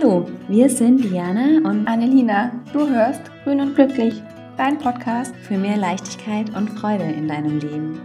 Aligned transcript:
Hallo, 0.00 0.28
wir 0.46 0.70
sind 0.70 1.02
Diana 1.02 1.68
und 1.68 1.88
Annelina. 1.88 2.52
Du 2.72 2.88
hörst 2.88 3.20
Grün 3.42 3.60
und 3.60 3.74
Glücklich, 3.74 4.22
dein 4.56 4.78
Podcast 4.78 5.34
für 5.34 5.58
mehr 5.58 5.76
Leichtigkeit 5.76 6.54
und 6.54 6.68
Freude 6.78 7.02
in 7.02 7.26
deinem 7.26 7.58
Leben. 7.58 8.00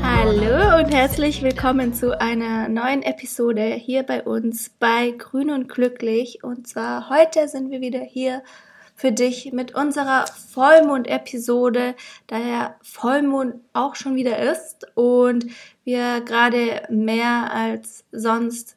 Hallo 0.00 0.78
und 0.78 0.94
herzlich 0.94 1.42
willkommen 1.42 1.92
zu 1.92 2.20
einer 2.20 2.68
neuen 2.68 3.02
Episode 3.02 3.64
hier 3.64 4.04
bei 4.04 4.22
uns 4.22 4.68
bei 4.78 5.10
Grün 5.18 5.50
und 5.50 5.68
Glücklich. 5.68 6.44
Und 6.44 6.68
zwar 6.68 7.10
heute 7.10 7.48
sind 7.48 7.72
wir 7.72 7.80
wieder 7.80 8.02
hier 8.02 8.44
für 8.94 9.10
dich 9.10 9.52
mit 9.52 9.74
unserer 9.74 10.26
Vollmond-Episode, 10.52 11.96
da 12.28 12.38
der 12.38 12.76
Vollmond 12.80 13.56
auch 13.72 13.96
schon 13.96 14.14
wieder 14.14 14.38
ist 14.38 14.86
und 14.94 15.46
wir 15.82 16.20
gerade 16.20 16.82
mehr 16.90 17.52
als 17.52 18.04
sonst 18.12 18.75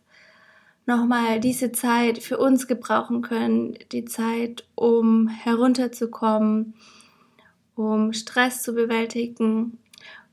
nochmal 0.90 1.40
diese 1.40 1.72
Zeit 1.72 2.18
für 2.18 2.38
uns 2.38 2.68
gebrauchen 2.68 3.22
können, 3.22 3.78
die 3.92 4.06
Zeit, 4.06 4.66
um 4.76 5.28
herunterzukommen, 5.28 6.74
um 7.76 8.12
Stress 8.12 8.64
zu 8.64 8.74
bewältigen. 8.74 9.78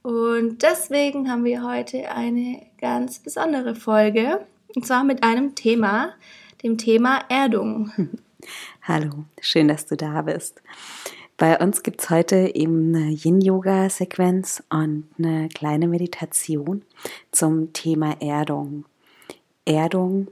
Und 0.03 0.63
deswegen 0.63 1.31
haben 1.31 1.45
wir 1.45 1.63
heute 1.63 2.11
eine 2.11 2.67
ganz 2.81 3.19
besondere 3.21 3.75
Folge, 3.75 4.47
und 4.75 4.87
zwar 4.87 5.05
mit 5.05 5.23
einem 5.23 5.55
Thema, 5.55 6.15
dem 6.63 6.79
Thema 6.79 7.21
Erdung. 7.29 7.93
Hallo, 8.83 9.27
schön, 9.41 9.69
dass 9.69 9.87
du 9.87 9.97
da 9.97 10.23
bist. 10.23 10.63
Bei 11.37 11.59
uns 11.59 11.83
gibt 11.83 12.01
es 12.01 12.09
heute 12.09 12.55
eben 12.55 12.95
eine 12.95 13.11
Yin-Yoga-Sequenz 13.11 14.63
und 14.71 15.05
eine 15.19 15.51
kleine 15.51 15.87
Meditation 15.87 16.83
zum 17.31 17.75
Thema 17.75 18.17
Erdung. 18.23 18.87
Erdung, 19.67 20.29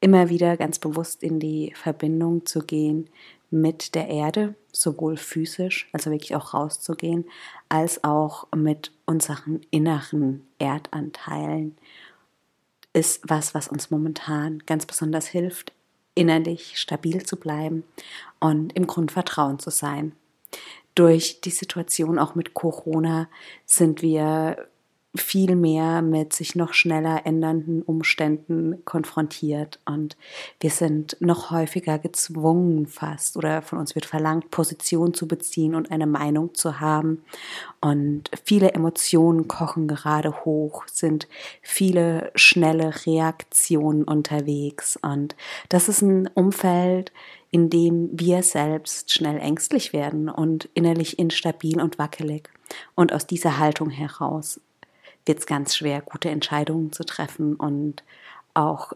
immer 0.00 0.28
wieder 0.28 0.56
ganz 0.56 0.78
bewusst 0.78 1.22
in 1.22 1.40
die 1.40 1.72
Verbindung 1.74 2.46
zu 2.46 2.60
gehen 2.60 3.08
mit 3.50 3.94
der 3.94 4.08
Erde, 4.08 4.54
sowohl 4.72 5.16
physisch, 5.16 5.88
also 5.92 6.10
wirklich 6.10 6.34
auch 6.34 6.54
rauszugehen, 6.54 7.24
als 7.68 8.02
auch 8.04 8.46
mit 8.54 8.92
unseren 9.06 9.60
inneren 9.70 10.46
Erdanteilen, 10.58 11.76
ist 12.92 13.22
was, 13.24 13.54
was 13.54 13.68
uns 13.68 13.90
momentan 13.90 14.62
ganz 14.66 14.86
besonders 14.86 15.26
hilft, 15.26 15.72
innerlich 16.14 16.78
stabil 16.78 17.24
zu 17.24 17.36
bleiben 17.36 17.84
und 18.40 18.72
im 18.74 18.86
Grundvertrauen 18.86 19.58
zu 19.58 19.70
sein. 19.70 20.12
Durch 20.94 21.42
die 21.42 21.50
Situation 21.50 22.18
auch 22.18 22.34
mit 22.34 22.54
Corona 22.54 23.28
sind 23.66 24.00
wir 24.00 24.66
viel 25.16 25.56
mehr 25.56 26.02
mit 26.02 26.32
sich 26.32 26.54
noch 26.54 26.72
schneller 26.72 27.26
ändernden 27.26 27.82
Umständen 27.82 28.84
konfrontiert. 28.84 29.80
Und 29.84 30.16
wir 30.60 30.70
sind 30.70 31.16
noch 31.20 31.50
häufiger 31.50 31.98
gezwungen 31.98 32.86
fast 32.86 33.36
oder 33.36 33.62
von 33.62 33.78
uns 33.78 33.94
wird 33.94 34.06
verlangt, 34.06 34.50
Position 34.50 35.14
zu 35.14 35.28
beziehen 35.28 35.74
und 35.74 35.90
eine 35.90 36.06
Meinung 36.06 36.54
zu 36.54 36.80
haben. 36.80 37.22
Und 37.80 38.30
viele 38.44 38.72
Emotionen 38.72 39.48
kochen 39.48 39.88
gerade 39.88 40.44
hoch, 40.44 40.84
sind 40.86 41.28
viele 41.62 42.30
schnelle 42.34 43.06
Reaktionen 43.06 44.04
unterwegs. 44.04 44.98
Und 45.02 45.36
das 45.68 45.88
ist 45.88 46.02
ein 46.02 46.28
Umfeld, 46.34 47.12
in 47.50 47.70
dem 47.70 48.10
wir 48.12 48.42
selbst 48.42 49.12
schnell 49.12 49.38
ängstlich 49.38 49.92
werden 49.92 50.28
und 50.28 50.68
innerlich 50.74 51.18
instabil 51.18 51.80
und 51.80 51.98
wackelig. 51.98 52.50
Und 52.94 53.12
aus 53.12 53.26
dieser 53.26 53.58
Haltung 53.58 53.90
heraus 53.90 54.60
wird 55.26 55.40
es 55.40 55.46
ganz 55.46 55.76
schwer, 55.76 56.00
gute 56.00 56.30
Entscheidungen 56.30 56.92
zu 56.92 57.04
treffen 57.04 57.56
und 57.56 58.04
auch 58.54 58.92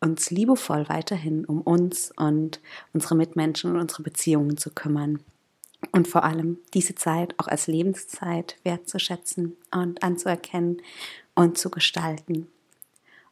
uns 0.00 0.30
liebevoll 0.30 0.88
weiterhin 0.88 1.44
um 1.44 1.60
uns 1.60 2.12
und 2.16 2.60
unsere 2.92 3.16
Mitmenschen 3.16 3.72
und 3.72 3.80
unsere 3.80 4.02
Beziehungen 4.02 4.56
zu 4.56 4.70
kümmern. 4.70 5.20
Und 5.92 6.08
vor 6.08 6.24
allem 6.24 6.58
diese 6.72 6.94
Zeit 6.94 7.34
auch 7.38 7.46
als 7.46 7.66
Lebenszeit 7.66 8.56
wertzuschätzen 8.62 9.56
und 9.70 10.02
anzuerkennen 10.02 10.80
und 11.34 11.58
zu 11.58 11.70
gestalten. 11.70 12.48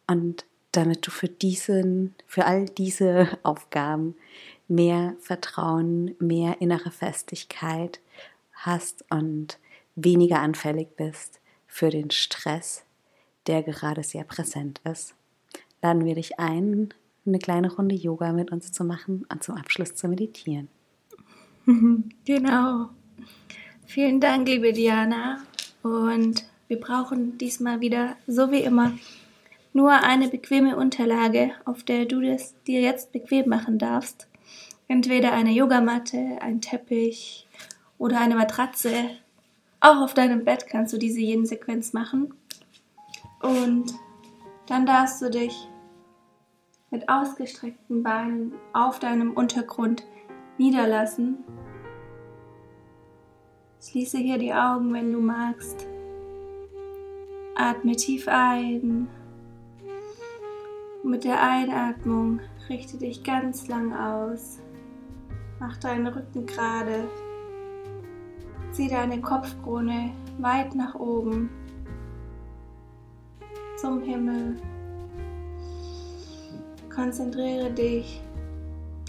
Und 0.07 0.45
damit 0.73 1.07
du 1.07 1.11
für 1.11 1.29
diesen, 1.29 2.15
für 2.27 2.45
all 2.45 2.67
diese 2.67 3.29
Aufgaben 3.43 4.17
mehr 4.69 5.15
Vertrauen, 5.21 6.15
mehr 6.19 6.61
innere 6.61 6.91
Festigkeit 6.91 8.01
hast 8.53 9.05
und 9.11 9.59
weniger 9.95 10.41
anfällig 10.41 10.97
bist 10.97 11.42
für 11.73 11.89
den 11.89 12.11
Stress, 12.11 12.85
der 13.47 13.63
gerade 13.63 14.03
sehr 14.03 14.25
präsent 14.25 14.83
ist, 14.85 15.15
laden 15.81 16.05
wir 16.05 16.15
dich 16.15 16.39
ein, 16.39 16.93
eine 17.25 17.39
kleine 17.39 17.73
Runde 17.73 17.95
Yoga 17.95 18.35
mit 18.35 18.53
uns 18.53 18.73
zu 18.73 18.85
machen 18.85 19.25
und 19.33 19.43
zum 19.43 19.57
Abschluss 19.57 19.95
zu 19.95 20.07
meditieren. 20.07 20.69
Genau. 22.27 22.91
Vielen 23.87 24.21
Dank, 24.21 24.49
liebe 24.49 24.73
Diana. 24.73 25.43
Und 25.83 26.45
wir 26.69 26.79
brauchen 26.79 27.39
diesmal 27.39 27.81
wieder, 27.81 28.17
so 28.27 28.51
wie 28.51 28.61
immer, 28.61 28.93
nur 29.73 29.93
eine 29.93 30.29
bequeme 30.29 30.77
Unterlage, 30.77 31.53
auf 31.65 31.85
der 31.85 32.05
du 32.05 32.21
es 32.21 32.55
dir 32.67 32.81
jetzt 32.81 33.13
bequem 33.13 33.49
machen 33.49 33.79
darfst. 33.79 34.29
Entweder 34.89 35.33
eine 35.33 35.53
Yogamatte, 35.53 36.39
ein 36.41 36.61
Teppich 36.61 37.47
oder 37.97 38.21
eine 38.21 38.35
Matratze, 38.35 38.93
auch 39.83 40.01
auf 40.01 40.15
deinem 40.15 40.45
Bett 40.45 40.67
kannst 40.69 40.93
du 40.93 40.99
diese 40.99 41.21
Yin-Sequenz 41.21 41.93
machen. 41.93 42.33
Und 43.43 43.93
dann 44.67 44.87
darfst 44.87 45.21
du 45.21 45.29
dich 45.29 45.69
mit 46.91 47.09
ausgestreckten 47.09 48.03
Beinen 48.03 48.53
auf 48.73 49.01
deinem 49.01 49.33
Untergrund 49.33 50.05
niederlassen. 50.57 51.39
Schließe 53.81 54.19
hier 54.19 54.39
die 54.39 54.55
Augen, 54.55 54.95
wenn 54.95 55.13
du 55.13 55.19
magst. 55.19 55.89
Atme 57.57 57.97
tief 57.97 58.29
ein. 58.29 59.09
Mit 61.03 61.25
der 61.25 61.43
Einatmung 61.43 62.41
richte 62.69 62.99
dich 62.99 63.25
ganz 63.25 63.67
lang 63.67 63.93
aus. 63.93 64.61
Mach 65.59 65.77
deinen 65.79 66.07
Rücken 66.07 66.47
gerade. 66.47 67.09
Zieh 68.73 68.89
deine 68.89 69.21
Kopfkrone 69.21 70.13
weit 70.39 70.75
nach 70.75 70.95
oben 70.95 71.51
zum 73.77 74.01
Himmel. 74.01 74.57
Konzentriere 76.89 77.71
dich 77.71 78.23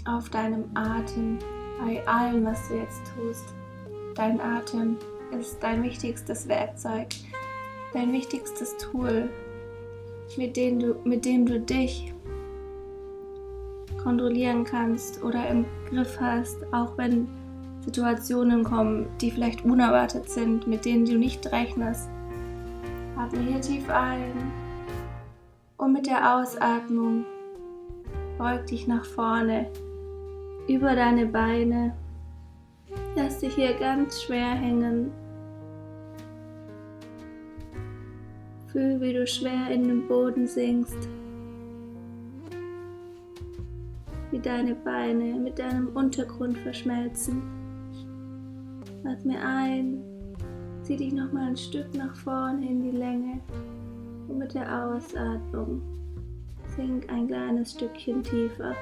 auf 0.04 0.28
deinem 0.28 0.64
Atem 0.74 1.38
bei 1.80 2.06
allem, 2.06 2.44
was 2.44 2.68
du 2.68 2.74
jetzt 2.74 3.00
tust. 3.14 3.54
Dein 4.14 4.38
Atem 4.38 4.98
ist 5.30 5.62
dein 5.62 5.82
wichtigstes 5.82 6.46
Werkzeug, 6.46 7.08
dein 7.94 8.12
wichtigstes 8.12 8.76
Tool, 8.76 9.30
mit 10.36 10.58
dem 10.58 10.78
du, 10.78 10.96
mit 11.04 11.24
dem 11.24 11.46
du 11.46 11.58
dich 11.58 12.12
kontrollieren 14.02 14.64
kannst 14.64 15.22
oder 15.22 15.48
im 15.48 15.64
Griff 15.88 16.20
hast, 16.20 16.58
auch 16.74 16.98
wenn 16.98 17.28
Situationen 17.84 18.64
kommen, 18.64 19.06
die 19.20 19.30
vielleicht 19.30 19.64
unerwartet 19.64 20.30
sind, 20.30 20.66
mit 20.66 20.84
denen 20.84 21.04
du 21.04 21.18
nicht 21.18 21.50
rechnest. 21.52 22.08
Atme 23.16 23.40
hier 23.40 23.60
tief 23.60 23.88
ein 23.90 24.32
und 25.76 25.92
mit 25.92 26.06
der 26.06 26.36
Ausatmung 26.36 27.24
beug 28.38 28.66
dich 28.66 28.86
nach 28.86 29.04
vorne 29.04 29.70
über 30.66 30.94
deine 30.94 31.26
Beine. 31.26 31.94
Lass 33.16 33.40
dich 33.40 33.54
hier 33.54 33.74
ganz 33.74 34.22
schwer 34.22 34.54
hängen. 34.54 35.10
Fühl, 38.72 39.00
wie 39.00 39.12
du 39.12 39.26
schwer 39.26 39.70
in 39.70 39.86
den 39.86 40.08
Boden 40.08 40.46
sinkst. 40.46 41.08
Wie 44.30 44.38
deine 44.38 44.74
Beine 44.74 45.34
mit 45.34 45.58
deinem 45.58 45.88
Untergrund 45.94 46.58
verschmelzen. 46.58 47.63
Atme 49.06 49.38
ein, 49.38 50.02
zieh 50.82 50.96
dich 50.96 51.12
noch 51.12 51.30
mal 51.30 51.48
ein 51.48 51.56
Stück 51.56 51.94
nach 51.94 52.14
vorne 52.16 52.66
in 52.66 52.82
die 52.82 52.96
Länge 52.96 53.38
und 54.28 54.38
mit 54.38 54.54
der 54.54 54.86
Ausatmung 54.86 55.82
sink 56.74 57.12
ein 57.12 57.26
kleines 57.26 57.72
Stückchen 57.72 58.22
tiefer. 58.22 58.74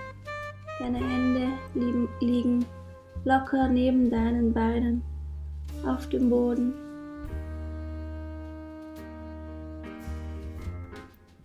Deine 0.78 0.98
Hände 0.98 1.48
liegen, 1.74 2.08
liegen 2.20 2.64
locker 3.24 3.68
neben 3.68 4.10
deinen 4.10 4.52
Beinen 4.52 5.02
auf 5.84 6.08
dem 6.08 6.30
Boden. 6.30 6.72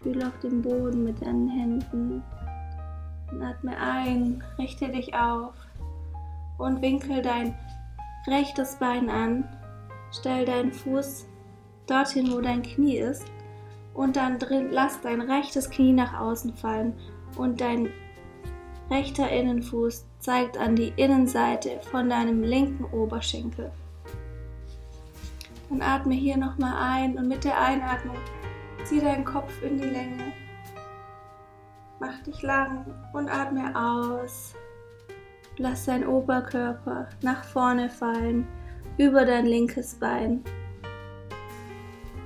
Fühl 0.01 0.23
auf 0.23 0.37
dem 0.39 0.61
Boden 0.61 1.03
mit 1.03 1.21
deinen 1.21 1.49
Händen 1.49 2.23
und 3.31 3.41
atme 3.41 3.75
ein, 3.75 4.43
richte 4.57 4.87
dich 4.89 5.13
auf 5.15 5.55
und 6.59 6.81
winkel 6.81 7.21
dein 7.21 7.55
rechtes 8.27 8.75
Bein 8.75 9.09
an, 9.09 9.47
stell 10.11 10.45
deinen 10.45 10.71
Fuß 10.71 11.27
dorthin, 11.87 12.31
wo 12.31 12.41
dein 12.41 12.61
Knie 12.61 12.97
ist 12.97 13.25
Und 13.93 14.15
dann 14.15 14.37
drin, 14.37 14.69
lass 14.71 15.01
dein 15.01 15.21
rechtes 15.21 15.69
Knie 15.69 15.93
nach 15.93 16.19
außen 16.19 16.53
fallen 16.53 16.93
und 17.35 17.61
dein 17.61 17.89
rechter 18.89 19.29
Innenfuß 19.29 20.05
zeigt 20.19 20.57
an 20.57 20.75
die 20.75 20.93
Innenseite 20.95 21.79
von 21.91 22.09
deinem 22.09 22.43
linken 22.43 22.85
Oberschenkel. 22.85 23.71
Dann 25.69 25.81
atme 25.81 26.13
hier 26.13 26.37
nochmal 26.37 26.75
ein 26.77 27.17
und 27.17 27.27
mit 27.27 27.43
der 27.43 27.59
Einatmung 27.59 28.17
zieh 28.85 29.01
deinen 29.01 29.25
Kopf 29.25 29.51
in 29.63 29.77
die 29.77 29.89
Länge. 29.89 30.31
Mach 31.99 32.21
dich 32.23 32.41
lang 32.41 32.85
und 33.13 33.29
atme 33.29 33.75
aus. 33.75 34.53
Lass 35.59 35.85
deinen 35.85 36.05
Oberkörper 36.05 37.09
nach 37.23 37.43
vorne 37.43 37.89
fallen, 37.89 38.47
über 38.99 39.25
dein 39.25 39.47
linkes 39.47 39.95
Bein. 39.95 40.43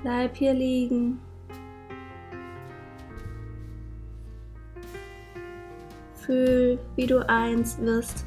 Bleib 0.03 0.35
hier 0.35 0.53
liegen. 0.53 1.19
Fühl, 6.15 6.77
wie 6.97 7.07
du 7.07 7.27
eins 7.29 7.79
wirst 7.79 8.25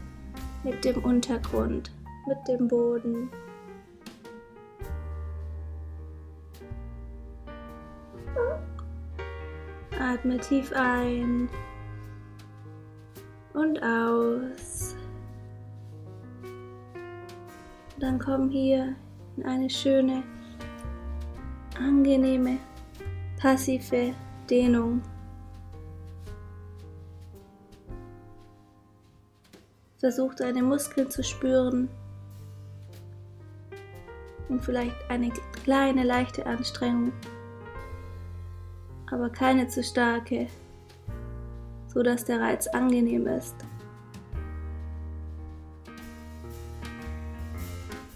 mit 0.63 0.83
dem 0.85 1.05
Untergrund, 1.05 1.93
mit 2.27 2.39
dem 2.49 2.67
Boden. 2.67 3.29
Atme 10.01 10.39
tief 10.39 10.73
ein 10.75 11.51
und 13.55 13.83
aus. 13.83 14.95
Dann 17.99 18.19
komm 18.19 18.51
hier 18.51 18.95
in 19.37 19.45
eine 19.45 19.71
schöne, 19.71 20.23
angenehme, 21.79 22.59
passive 23.41 24.15
Dehnung. 24.51 25.01
Versuch 29.97 30.35
deine 30.35 30.63
Muskeln 30.63 31.11
zu 31.11 31.25
spüren 31.25 31.89
und 34.51 34.63
vielleicht 34.63 34.97
eine 35.09 35.31
kleine 35.65 36.05
leichte 36.05 36.45
Anstrengung 36.45 37.11
aber 39.15 39.31
keine 39.31 39.69
zu 39.69 39.83
starke, 39.83 40.49
so 41.95 42.03
dass 42.03 42.25
der 42.25 42.41
Reiz 42.41 42.67
angenehm 42.67 43.27
ist. 43.29 43.55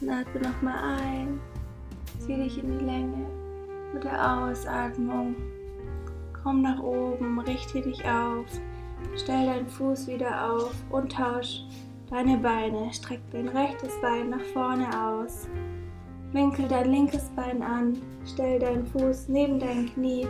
Und 0.01 0.11
atme 0.11 0.41
nochmal 0.43 0.99
ein, 1.01 1.41
zieh 2.19 2.37
dich 2.37 2.63
in 2.63 2.79
die 2.79 2.85
Länge 2.85 3.27
mit 3.95 4.05
der 4.05 4.43
Ausatmung. 4.43 5.37
Komm 6.43 6.63
nach 6.63 6.81
oben, 6.81 7.41
richte 7.41 7.81
dich 7.81 8.05
auf, 8.05 8.47
stell 9.17 9.47
deinen 9.47 9.69
Fuß 9.69 10.09
wieder 10.09 10.53
auf 10.53 10.75
und 10.91 11.13
tausch 11.13 11.63
deine 12.11 12.39
Beine. 12.39 12.93
Streck 12.93 13.21
dein 13.33 13.49
rechtes 13.49 14.01
Bein 14.01 14.31
nach 14.31 14.45
vorne 14.53 14.89
aus. 14.89 15.49
Winkel 16.33 16.69
dein 16.69 16.91
linkes 16.91 17.31
Bein 17.31 17.63
an, 17.63 17.97
stell 18.25 18.59
deinen 18.59 18.87
Fuß 18.87 19.29
neben 19.29 19.59
dein 19.59 19.93
Knie 19.93 20.27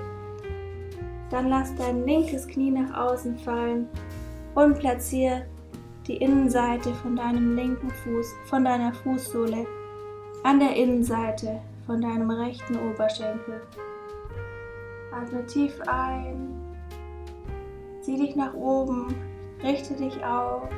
dann 1.30 1.48
lass 1.48 1.74
dein 1.74 2.04
linkes 2.04 2.46
Knie 2.46 2.70
nach 2.70 2.96
außen 2.96 3.38
fallen 3.38 3.88
und 4.54 4.78
platziere 4.78 5.46
die 6.06 6.16
Innenseite 6.16 6.94
von 6.94 7.16
deinem 7.16 7.54
linken 7.54 7.90
Fuß, 7.90 8.34
von 8.46 8.64
deiner 8.64 8.92
Fußsohle 8.92 9.66
an 10.42 10.58
der 10.58 10.74
Innenseite 10.74 11.60
von 11.86 12.00
deinem 12.00 12.30
rechten 12.30 12.76
Oberschenkel. 12.90 13.60
Atme 15.12 15.44
tief 15.46 15.80
ein, 15.86 16.76
zieh 18.00 18.16
dich 18.16 18.36
nach 18.36 18.54
oben, 18.54 19.14
richte 19.62 19.94
dich 19.94 20.24
auf. 20.24 20.68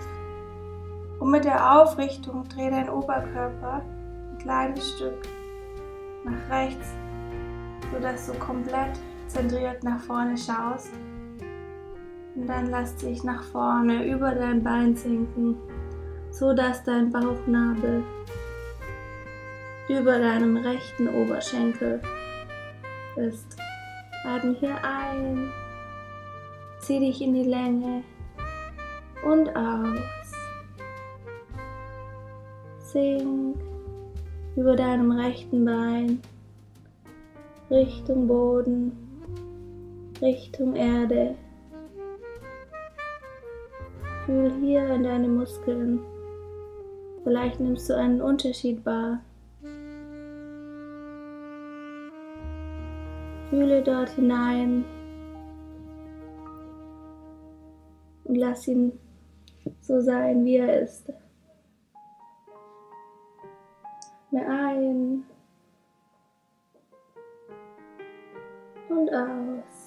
Und 1.18 1.30
mit 1.30 1.44
der 1.44 1.80
Aufrichtung 1.80 2.48
dreh 2.48 2.70
dein 2.70 2.88
Oberkörper 2.88 3.82
ein 4.30 4.38
kleines 4.38 4.88
Stück 4.92 5.22
nach 6.24 6.50
rechts, 6.50 6.94
sodass 7.92 8.26
du 8.26 8.34
komplett 8.34 8.98
zentriert 9.30 9.84
nach 9.84 10.00
vorne 10.00 10.36
schaust. 10.36 10.92
Und 12.34 12.46
dann 12.46 12.70
lass 12.70 12.96
dich 12.96 13.22
nach 13.24 13.42
vorne 13.42 14.06
über 14.06 14.34
dein 14.34 14.62
Bein 14.62 14.94
sinken, 14.94 15.56
so 16.30 16.52
dass 16.52 16.82
dein 16.84 17.10
Bauchnabel 17.10 18.02
über 19.88 20.18
deinem 20.18 20.56
rechten 20.56 21.08
Oberschenkel 21.08 22.00
ist. 23.16 23.56
Atme 24.24 24.54
hier 24.60 24.76
ein, 24.84 25.50
zieh 26.78 27.00
dich 27.00 27.20
in 27.20 27.34
die 27.34 27.48
Länge 27.48 28.02
und 29.24 29.48
aus. 29.56 30.32
Sink 32.78 33.56
über 34.56 34.76
deinem 34.76 35.12
rechten 35.12 35.64
Bein 35.64 36.20
Richtung 37.70 38.26
Boden. 38.26 39.09
Richtung 40.20 40.76
Erde. 40.76 41.34
Fühl 44.26 44.52
hier 44.60 44.86
in 44.94 45.02
deine 45.04 45.28
Muskeln. 45.28 46.00
Vielleicht 47.24 47.60
nimmst 47.60 47.88
du 47.88 47.96
einen 47.96 48.20
Unterschied 48.20 48.84
wahr. 48.84 49.20
Fühle 53.50 53.82
dort 53.82 54.10
hinein 54.10 54.84
und 58.24 58.36
lass 58.36 58.68
ihn 58.68 58.92
so 59.80 60.00
sein, 60.00 60.44
wie 60.44 60.56
er 60.56 60.82
ist. 60.82 61.12
Mehr 64.30 64.48
ein 64.48 65.24
und 68.88 69.12
aus. 69.12 69.79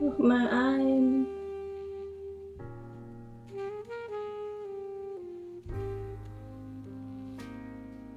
Nochmal 0.00 0.48
ein. 0.48 1.26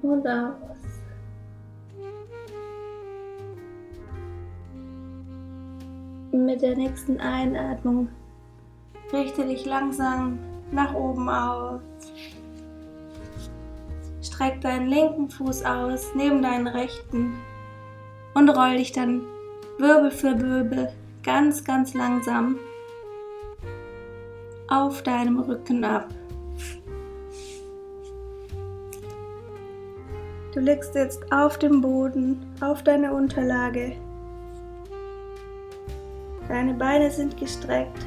Und 0.02 0.26
aus. 0.26 0.76
mit 6.56 6.62
der 6.62 6.76
nächsten 6.76 7.20
Einatmung 7.20 8.08
richte 9.12 9.44
dich 9.46 9.66
langsam 9.66 10.38
nach 10.70 10.94
oben 10.94 11.28
aus. 11.28 11.80
Streck 14.22 14.60
deinen 14.60 14.88
linken 14.88 15.28
Fuß 15.28 15.64
aus 15.64 16.12
neben 16.14 16.42
deinen 16.42 16.66
rechten 16.66 17.34
und 18.34 18.48
roll 18.48 18.76
dich 18.76 18.92
dann 18.92 19.22
Wirbel 19.78 20.10
für 20.10 20.40
Wirbel 20.40 20.88
ganz, 21.22 21.62
ganz 21.62 21.92
langsam 21.92 22.56
auf 24.68 25.02
deinem 25.02 25.38
Rücken 25.38 25.84
ab. 25.84 26.08
Du 30.54 30.60
liegst 30.60 30.94
jetzt 30.94 31.30
auf 31.30 31.58
dem 31.58 31.82
Boden, 31.82 32.46
auf 32.62 32.82
deiner 32.82 33.12
Unterlage. 33.12 33.96
Deine 36.48 36.72
Beine 36.72 37.10
sind 37.10 37.36
gestreckt. 37.36 38.06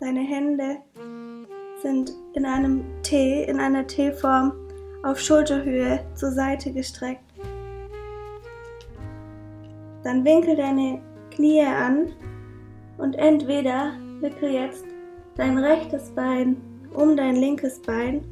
Deine 0.00 0.22
Hände 0.22 0.78
sind 1.80 2.12
in 2.34 2.44
einem 2.44 2.82
T, 3.04 3.44
in 3.44 3.60
einer 3.60 3.86
T-Form 3.86 4.52
auf 5.04 5.20
Schulterhöhe 5.20 6.04
zur 6.14 6.32
Seite 6.32 6.72
gestreckt. 6.72 7.31
Dann 10.04 10.24
winkel 10.24 10.56
deine 10.56 11.00
Knie 11.30 11.62
an 11.62 12.12
und 12.98 13.16
entweder 13.16 13.92
wickel 14.20 14.50
jetzt 14.50 14.84
dein 15.36 15.58
rechtes 15.58 16.10
Bein 16.10 16.56
um 16.94 17.16
dein 17.16 17.36
linkes 17.36 17.80
Bein 17.80 18.22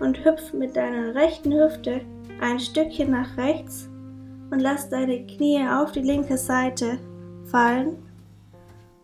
und 0.00 0.24
hüpf 0.24 0.52
mit 0.52 0.76
deiner 0.76 1.14
rechten 1.14 1.52
Hüfte 1.52 2.00
ein 2.40 2.58
Stückchen 2.58 3.10
nach 3.10 3.36
rechts 3.36 3.88
und 4.50 4.60
lass 4.60 4.88
deine 4.88 5.26
Knie 5.26 5.66
auf 5.68 5.92
die 5.92 6.02
linke 6.02 6.36
Seite 6.36 6.98
fallen. 7.44 7.96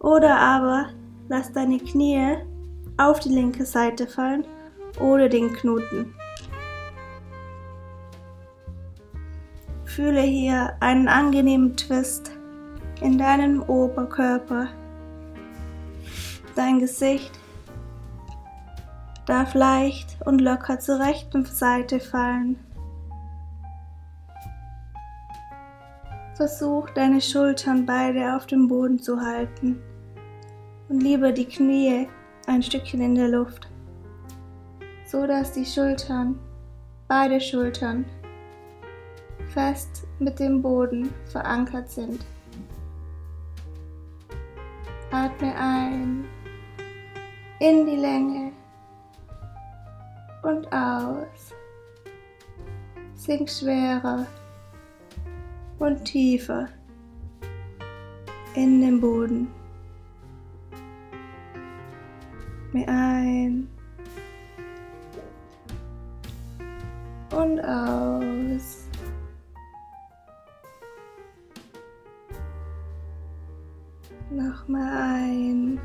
Oder 0.00 0.37
aber 0.37 0.88
lass 1.28 1.52
deine 1.52 1.78
Knie 1.78 2.37
auf 2.97 3.21
die 3.21 3.31
linke 3.31 3.64
Seite 3.64 4.07
fallen 4.07 4.45
ohne 5.00 5.28
den 5.28 5.52
Knoten. 5.52 6.14
Fühle 9.95 10.23
hier 10.23 10.75
einen 10.81 11.07
angenehmen 11.07 11.77
Twist 11.77 12.33
in 13.01 13.17
deinem 13.17 13.63
Oberkörper. 13.63 14.67
Dein 16.57 16.81
Gesicht 16.81 17.31
darf 19.25 19.55
leicht 19.55 20.17
und 20.25 20.41
locker 20.41 20.81
zur 20.81 20.99
rechten 20.99 21.45
Seite 21.45 22.01
fallen. 22.01 22.59
Versuch 26.35 26.91
deine 26.91 27.21
Schultern 27.21 27.87
beide 27.87 28.35
auf 28.35 28.47
dem 28.47 28.67
Boden 28.67 28.99
zu 28.99 29.21
halten 29.21 29.81
und 30.89 31.05
lieber 31.05 31.31
die 31.31 31.47
Knie 31.47 32.09
ein 32.49 32.65
Stückchen 32.65 33.01
in 33.01 33.15
der 33.15 33.29
Luft, 33.29 33.69
so 35.07 35.25
dass 35.29 35.53
die 35.53 35.65
Schultern, 35.65 36.41
beide 37.07 37.41
Schultern 37.41 38.07
fest 39.55 40.05
mit 40.19 40.41
dem 40.41 40.61
Boden 40.61 41.15
verankert 41.27 41.89
sind. 41.89 42.27
Atme 45.13 45.55
ein 45.57 46.25
in 47.61 47.87
die 47.87 47.97
Länge 47.97 48.51
und 50.43 50.67
aus. 50.73 51.55
Sink 53.15 53.49
schwerer 53.49 54.27
und 55.79 56.05
tiefer 56.05 56.69
in 58.55 58.81
den 58.81 59.01
Boden. 59.01 59.49
Atme 62.71 62.89
ein 62.89 63.69
und 67.31 67.61
aus. 67.61 68.84
Nochmal 74.35 74.91
ein. 74.97 75.81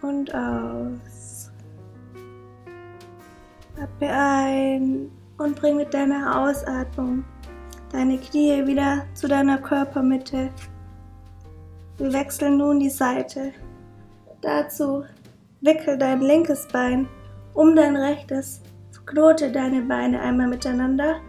Und 0.00 0.34
aus. 0.34 1.50
Atme 3.78 4.10
ein 4.10 5.10
und 5.36 5.56
bring 5.56 5.76
mit 5.76 5.92
deiner 5.92 6.40
Ausatmung 6.40 7.24
deine 7.92 8.16
Knie 8.16 8.66
wieder 8.66 9.04
zu 9.12 9.28
deiner 9.28 9.58
Körpermitte. 9.58 10.50
Wir 11.98 12.12
wechseln 12.12 12.56
nun 12.56 12.80
die 12.80 12.88
Seite. 12.88 13.52
Dazu 14.40 15.04
wickel 15.60 15.98
dein 15.98 16.22
linkes 16.22 16.66
Bein 16.68 17.06
um 17.52 17.76
dein 17.76 17.96
rechtes, 17.96 18.62
knote 19.04 19.52
deine 19.52 19.82
Beine 19.82 20.20
einmal 20.20 20.46
miteinander 20.46 21.20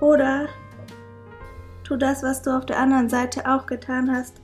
oder 0.00 0.48
tu 1.84 1.96
das, 1.96 2.22
was 2.22 2.42
du 2.42 2.50
auf 2.56 2.66
der 2.66 2.78
anderen 2.78 3.08
Seite 3.08 3.46
auch 3.46 3.66
getan 3.66 4.10
hast. 4.14 4.40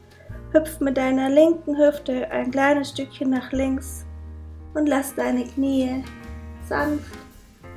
Hüpf 0.53 0.81
mit 0.81 0.97
deiner 0.97 1.29
linken 1.29 1.77
Hüfte 1.77 2.31
ein 2.31 2.51
kleines 2.51 2.91
Stückchen 2.91 3.31
nach 3.31 3.53
links 3.53 4.07
und 4.75 4.87
lass 4.87 5.15
deine 5.15 5.45
Knie 5.45 6.05
sanft 6.69 7.19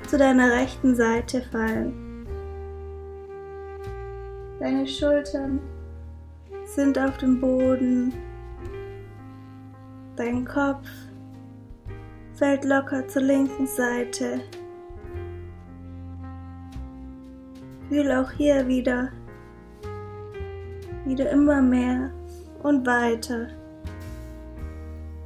zu 0.08 0.18
deiner 0.18 0.52
rechten 0.52 0.96
Seite 0.96 1.42
fallen. 1.42 2.26
Deine 4.60 4.86
Schultern 4.88 5.60
sind 6.66 6.98
auf 6.98 7.18
dem 7.18 7.40
Boden. 7.40 8.14
Dein 10.16 10.44
Kopf 10.46 10.88
fällt 12.34 12.66
locker 12.66 13.08
zur 13.08 13.22
linken 13.22 13.68
Seite. 13.68 14.42
Fühl 17.90 18.12
auch 18.12 18.30
hier 18.32 18.68
wieder, 18.68 19.10
wieder 21.06 21.32
immer 21.32 21.60
mehr 21.60 22.12
und 22.62 22.86
weiter 22.86 23.48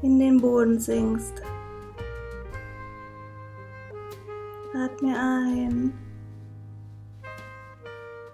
in 0.01 0.17
den 0.17 0.39
Boden 0.39 0.79
sinkst. 0.79 1.41
Atme 4.74 5.13
ein 5.20 5.93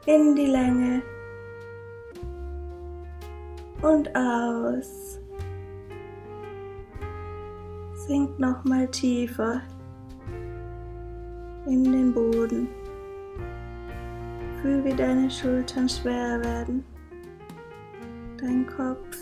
in 0.05 0.35
die 0.35 0.45
Länge 0.45 1.01
und 3.81 4.15
aus. 4.15 5.19
Sink 8.07 8.37
nochmal 8.39 8.87
tiefer 8.89 9.61
in 11.65 11.83
den 11.83 12.13
Boden. 12.13 12.78
Fühl, 14.61 14.83
wie 14.83 14.93
deine 14.93 15.31
Schultern 15.31 15.87
schwer 15.87 16.41
werden. 16.43 16.83
Dein 18.37 18.67
Kopf. 18.67 19.17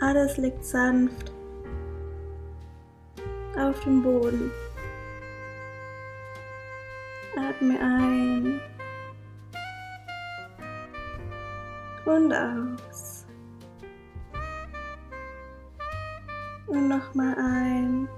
Alles 0.00 0.36
liegt 0.36 0.64
sanft 0.64 1.32
auf 3.56 3.78
dem 3.84 4.02
Boden. 4.02 4.50
Atme 7.36 7.78
ein 7.80 8.60
und 12.04 12.32
aus. 12.32 13.26
Und 16.66 16.88
nochmal 16.88 17.34
ein. 17.38 18.08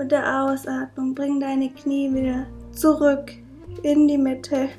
Mit 0.00 0.12
der 0.12 0.44
Ausatmung 0.44 1.14
bring 1.14 1.40
deine 1.40 1.68
Knie 1.68 2.10
wieder 2.14 2.46
zurück 2.72 3.34
in 3.82 4.08
die 4.08 4.16
Mitte. 4.16 4.70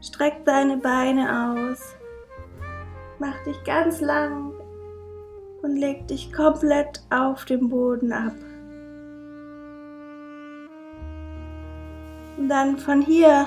Streck 0.00 0.44
deine 0.44 0.76
Beine 0.76 1.54
aus. 1.54 1.94
Mach 3.20 3.44
dich 3.44 3.62
ganz 3.62 4.00
lang 4.00 4.50
und 5.62 5.76
leg 5.76 6.08
dich 6.08 6.32
komplett 6.32 7.00
auf 7.10 7.44
dem 7.44 7.68
Boden 7.68 8.12
ab. 8.12 8.34
Und 12.38 12.48
dann 12.48 12.76
von 12.76 13.00
hier 13.00 13.46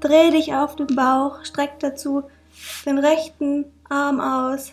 dreh 0.00 0.32
dich 0.32 0.56
auf 0.56 0.74
den 0.74 0.88
Bauch, 0.96 1.44
streck 1.44 1.78
dazu 1.78 2.24
den 2.84 2.98
rechten 2.98 3.66
Arm 3.88 4.20
aus 4.20 4.72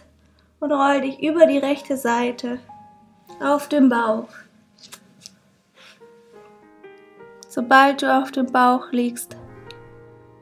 und 0.60 0.72
roll 0.72 1.01
dich 1.01 1.22
über 1.22 1.46
die 1.46 1.60
rechte 1.60 1.96
Seite 1.96 2.58
auf 3.40 3.70
den 3.70 3.88
Bauch. 3.88 4.25
Sobald 7.53 8.01
du 8.01 8.17
auf 8.17 8.31
dem 8.31 8.46
Bauch 8.46 8.93
liegst, 8.93 9.36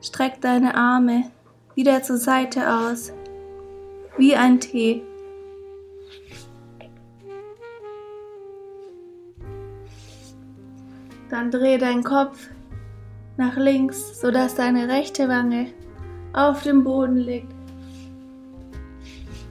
streck 0.00 0.40
deine 0.42 0.76
Arme 0.76 1.24
wieder 1.74 2.04
zur 2.04 2.18
Seite 2.18 2.72
aus, 2.72 3.12
wie 4.16 4.36
ein 4.36 4.60
T. 4.60 5.02
Dann 11.28 11.50
dreh 11.50 11.78
deinen 11.78 12.04
Kopf 12.04 12.48
nach 13.36 13.56
links, 13.56 14.20
sodass 14.20 14.54
deine 14.54 14.86
rechte 14.86 15.28
Wange 15.28 15.72
auf 16.32 16.62
dem 16.62 16.84
Boden 16.84 17.16
liegt. 17.16 17.52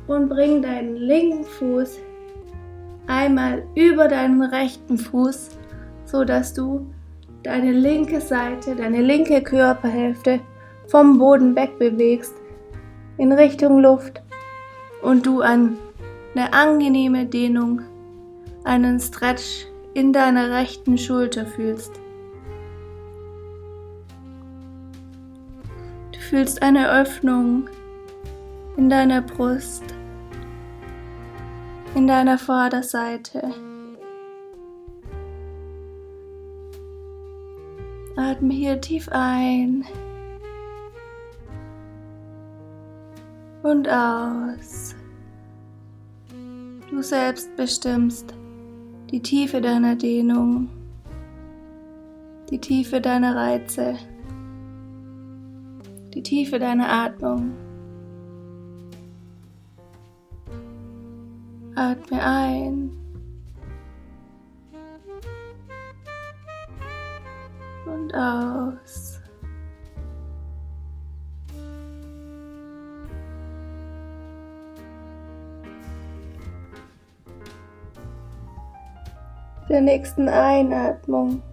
Und 0.07 0.29
bring 0.29 0.61
deinen 0.61 0.95
linken 0.95 1.43
Fuß 1.43 1.97
einmal 3.07 3.63
über 3.75 4.07
deinen 4.07 4.43
rechten 4.43 4.97
Fuß, 4.97 5.49
sodass 6.05 6.53
du 6.53 6.87
deine 7.43 7.71
linke 7.71 8.21
Seite, 8.21 8.75
deine 8.75 9.01
linke 9.01 9.41
Körperhälfte 9.41 10.41
vom 10.87 11.17
Boden 11.17 11.55
wegbewegst 11.55 12.33
in 13.17 13.31
Richtung 13.31 13.79
Luft 13.79 14.21
und 15.01 15.25
du 15.25 15.41
eine 15.41 15.77
angenehme 16.51 17.25
Dehnung, 17.25 17.81
einen 18.63 18.99
Stretch 18.99 19.67
in 19.93 20.13
deiner 20.13 20.51
rechten 20.51 20.97
Schulter 20.97 21.45
fühlst. 21.45 21.91
Du 26.11 26.19
fühlst 26.19 26.61
eine 26.61 26.91
Öffnung 26.91 27.69
in 28.77 28.89
deiner 28.89 29.21
Brust, 29.21 29.83
in 31.95 32.07
deiner 32.07 32.37
Vorderseite. 32.37 33.51
Atme 38.19 38.53
hier 38.53 38.81
tief 38.81 39.07
ein 39.13 39.85
und 43.63 43.87
aus. 43.87 44.93
Du 46.89 47.01
selbst 47.01 47.55
bestimmst 47.55 48.33
die 49.09 49.21
Tiefe 49.21 49.61
deiner 49.61 49.95
Dehnung, 49.95 50.67
die 52.49 52.59
Tiefe 52.59 52.99
deiner 52.99 53.37
Reize, 53.37 53.95
die 56.13 56.21
Tiefe 56.21 56.59
deiner 56.59 56.89
Atmung. 56.89 57.53
Atme 61.75 62.21
ein 62.21 62.98
und 68.09 68.15
aus. 68.15 69.15
der 79.69 79.81
nächsten 79.81 80.27
Einatmung 80.27 81.43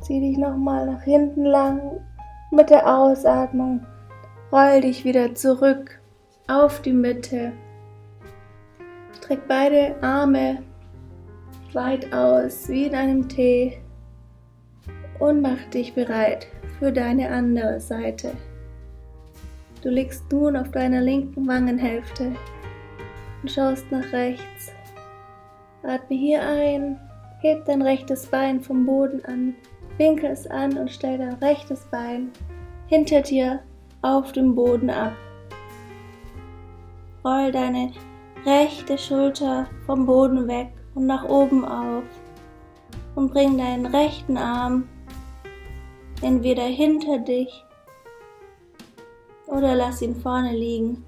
zieh 0.00 0.18
dich 0.18 0.38
nochmal 0.38 0.86
nach 0.86 1.02
hinten 1.02 1.44
lang. 1.44 2.00
Mit 2.50 2.70
der 2.70 2.86
Ausatmung 2.86 3.84
roll 4.50 4.80
dich 4.80 5.04
wieder 5.04 5.34
zurück 5.34 6.00
auf 6.48 6.80
die 6.80 6.94
Mitte. 6.94 7.52
Streck 9.18 9.46
beide 9.46 9.94
Arme 10.02 10.62
weit 11.74 12.10
aus 12.14 12.66
wie 12.70 12.86
in 12.86 12.94
einem 12.94 13.28
T 13.28 13.83
und 15.18 15.40
mach 15.42 15.62
dich 15.70 15.94
bereit 15.94 16.46
für 16.78 16.92
deine 16.92 17.30
andere 17.30 17.80
Seite. 17.80 18.32
Du 19.82 19.90
liegst 19.90 20.30
nun 20.32 20.56
auf 20.56 20.70
deiner 20.70 21.00
linken 21.00 21.46
Wangenhälfte 21.46 22.32
und 23.42 23.50
schaust 23.50 23.90
nach 23.92 24.12
rechts. 24.12 24.72
Atme 25.82 26.16
hier 26.16 26.40
ein, 26.42 26.98
heb 27.40 27.64
dein 27.66 27.82
rechtes 27.82 28.26
Bein 28.26 28.60
vom 28.60 28.86
Boden 28.86 29.22
an, 29.26 29.54
winkel 29.98 30.30
es 30.30 30.46
an 30.46 30.78
und 30.78 30.90
stell 30.90 31.18
dein 31.18 31.34
rechtes 31.34 31.84
Bein 31.90 32.30
hinter 32.86 33.20
dir 33.20 33.60
auf 34.00 34.32
dem 34.32 34.54
Boden 34.54 34.88
ab. 34.88 35.12
Roll 37.24 37.52
deine 37.52 37.92
rechte 38.46 38.98
Schulter 38.98 39.66
vom 39.86 40.06
Boden 40.06 40.48
weg 40.48 40.72
und 40.94 41.06
nach 41.06 41.24
oben 41.24 41.64
auf 41.64 42.04
und 43.14 43.32
bring 43.32 43.58
deinen 43.58 43.86
rechten 43.86 44.36
Arm 44.36 44.88
entweder 46.22 46.64
hinter 46.64 47.18
dich 47.18 47.64
oder 49.46 49.74
lass 49.74 50.02
ihn 50.02 50.16
vorne 50.16 50.56
liegen 50.56 51.04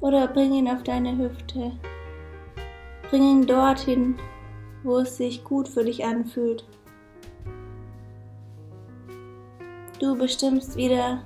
oder 0.00 0.28
bring 0.28 0.52
ihn 0.52 0.68
auf 0.68 0.82
deine 0.82 1.16
Hüfte. 1.16 1.72
Bring 3.10 3.22
ihn 3.22 3.46
dorthin, 3.46 4.18
wo 4.82 4.98
es 4.98 5.16
sich 5.16 5.44
gut 5.44 5.68
für 5.68 5.84
dich 5.84 6.04
anfühlt. 6.04 6.64
Du 9.98 10.16
bestimmst 10.16 10.76
wieder, 10.76 11.22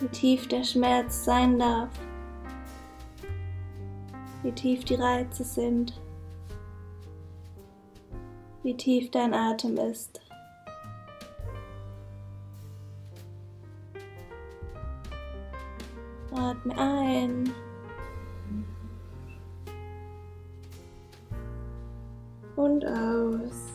wie 0.00 0.08
tief 0.08 0.48
der 0.48 0.64
Schmerz 0.64 1.24
sein 1.24 1.58
darf, 1.58 1.90
wie 4.42 4.52
tief 4.52 4.84
die 4.84 4.96
Reize 4.96 5.44
sind, 5.44 6.00
wie 8.62 8.76
tief 8.76 9.10
dein 9.10 9.32
Atem 9.32 9.76
ist. 9.76 10.23
Atme 16.34 16.76
ein. 16.76 17.52
Und 22.56 22.84
aus. 22.86 23.72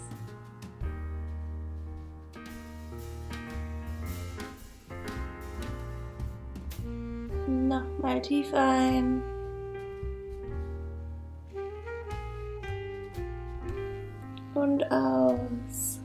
Nochmal 7.48 8.22
tief 8.22 8.54
ein. 8.54 9.22
Und 14.54 14.84
aus. 14.92 16.02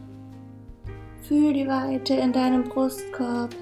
Fühl 1.23 1.53
die 1.53 1.67
Weite 1.67 2.15
in 2.15 2.33
deinem 2.33 2.65
Brustkorb 2.65 3.55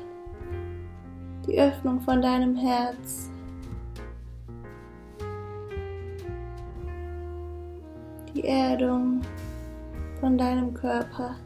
die 1.47 1.59
Öffnung 1.61 2.01
von 2.01 2.23
deinem 2.23 2.57
Herz. 2.57 3.31
Die 8.35 8.45
Erdung 8.45 9.21
von 10.21 10.39
deinem 10.39 10.73
Körper. 10.73 11.37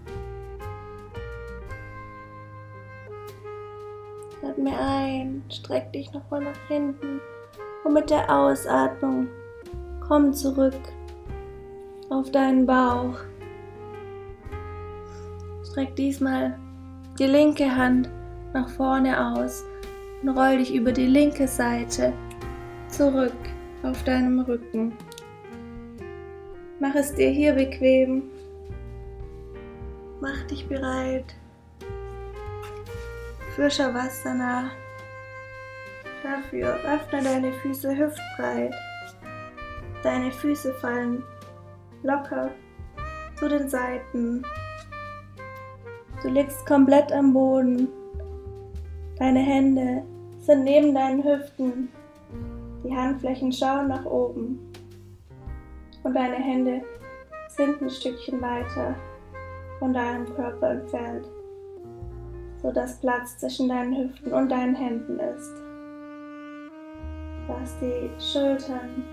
Atme 4.43 4.79
ein, 4.79 5.43
streck 5.51 5.93
dich 5.93 6.13
nochmal 6.13 6.45
nach 6.45 6.69
hinten 6.69 7.21
und 7.85 7.95
mit 7.95 8.11
der 8.11 8.31
Ausatmung 8.31 9.27
komm 10.07 10.33
zurück 10.33 10.79
auf 12.11 12.31
deinen 12.31 12.65
Bauch. 12.65 13.19
Streck 15.65 15.97
diesmal 15.97 16.59
die 17.19 17.27
linke 17.27 17.75
Hand 17.75 18.09
nach 18.53 18.69
vorne 18.69 19.35
aus 19.35 19.65
und 20.23 20.29
roll 20.31 20.59
dich 20.59 20.75
über 20.75 20.93
die 20.93 21.07
linke 21.07 21.47
Seite 21.47 22.13
zurück 22.89 23.37
auf 23.83 24.03
deinem 24.05 24.41
Rücken. 24.41 24.93
Mach 26.81 26.95
es 26.95 27.15
dir 27.15 27.31
hier 27.31 27.55
bequem. 27.55 28.25
Mach 30.21 30.43
dich 30.47 30.67
bereit 30.69 31.35
für 33.55 33.71
Shavasana. 33.71 34.71
Dafür 36.23 36.75
öffne 36.85 37.23
deine 37.23 37.53
Füße 37.53 37.97
hüftbreit. 37.97 38.75
Deine 40.03 40.31
Füße 40.31 40.75
fallen 40.75 41.23
locker 42.03 42.51
zu 43.39 43.49
den 43.49 43.69
Seiten. 43.69 44.43
Du 46.23 46.29
liegst 46.29 46.67
komplett 46.67 47.13
am 47.13 47.33
Boden 47.33 47.89
Deine 49.19 49.41
Hände 49.41 50.03
sind 50.39 50.65
neben 50.65 50.95
deinen 50.95 51.25
Hüften. 51.25 51.89
Die 52.85 52.95
Handflächen 52.95 53.51
schauen 53.51 53.89
nach 53.89 54.05
oben. 54.05 54.73
Und 56.03 56.15
deine 56.15 56.37
Hände 56.37 56.83
sind 57.49 57.81
ein 57.81 57.89
Stückchen 57.89 58.41
weiter 58.43 58.95
von 59.79 59.95
deinem 59.95 60.27
Körper 60.35 60.71
entfernt, 60.71 61.27
sodass 62.61 63.01
Platz 63.01 63.39
zwischen 63.39 63.69
deinen 63.69 63.97
Hüften 63.97 64.33
und 64.33 64.51
deinen 64.51 64.75
Händen 64.75 65.19
ist. 65.19 65.55
Lass 67.49 67.75
die 67.81 68.11
Schultern 68.21 69.05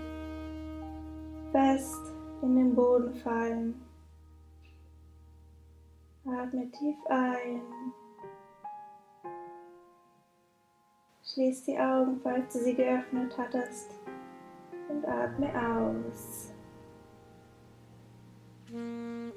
fest 1.50 2.12
in 2.42 2.56
den 2.56 2.74
Boden 2.74 3.14
fallen. 3.14 3.74
Atme 6.26 6.70
tief 6.70 6.96
ein. 7.08 7.60
Schließ 11.34 11.64
die 11.64 11.76
Augen, 11.76 12.20
falls 12.22 12.52
du 12.52 12.60
sie 12.60 12.74
geöffnet 12.74 13.36
hattest, 13.36 13.90
und 14.88 15.04
atme 15.04 15.48
aus. 15.48 16.52
Hm. 18.70 19.32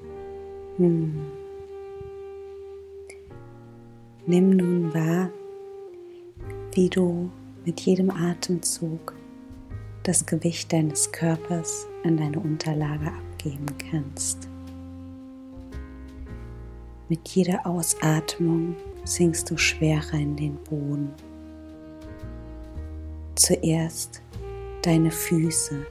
Nimm 4.28 4.50
nun 4.52 4.94
wahr, 4.94 5.32
wie 6.74 6.88
du 6.88 7.32
mit 7.66 7.80
jedem 7.80 8.12
Atemzug 8.12 9.16
das 10.04 10.24
Gewicht 10.24 10.72
deines 10.72 11.12
Körpers 11.12 11.88
an 12.04 12.18
deine 12.18 12.40
Unterlage 12.40 13.08
abgeben 13.08 13.66
kannst. 13.90 14.48
Mit 17.10 17.28
jeder 17.30 17.66
Ausatmung 17.66 18.76
sinkst 19.04 19.50
du 19.50 19.58
schwerer 19.58 20.14
in 20.14 20.36
den 20.36 20.58
Boden 20.58 21.12
zuerst 23.38 24.22
deine 24.82 25.12
Füße. 25.12 25.86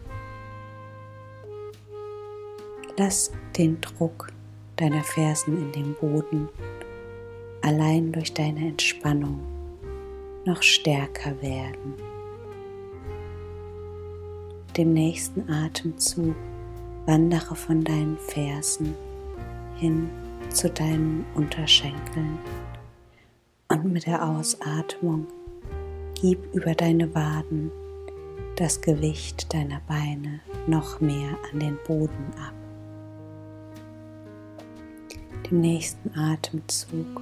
Lass 2.98 3.32
den 3.56 3.80
Druck 3.80 4.32
deiner 4.76 5.04
Fersen 5.04 5.56
in 5.56 5.72
den 5.72 5.94
Boden 5.94 6.48
allein 7.62 8.12
durch 8.12 8.32
deine 8.32 8.68
Entspannung 8.68 9.40
noch 10.44 10.62
stärker 10.62 11.40
werden. 11.42 11.94
Dem 14.76 14.92
nächsten 14.92 15.50
Atemzug 15.50 16.34
wandere 17.06 17.56
von 17.56 17.82
deinen 17.82 18.18
Fersen 18.18 18.94
hin 19.76 20.10
zu 20.50 20.70
deinen 20.70 21.24
Unterschenkeln 21.34 22.38
und 23.68 23.92
mit 23.92 24.06
der 24.06 24.26
Ausatmung 24.26 25.26
Gib 26.18 26.54
über 26.54 26.74
deine 26.74 27.14
Waden 27.14 27.70
das 28.56 28.80
Gewicht 28.80 29.52
deiner 29.52 29.82
Beine 29.86 30.40
noch 30.66 30.98
mehr 31.02 31.36
an 31.52 31.60
den 31.60 31.76
Boden 31.86 32.32
ab. 32.38 32.54
Dem 35.50 35.60
nächsten 35.60 36.18
Atemzug 36.18 37.20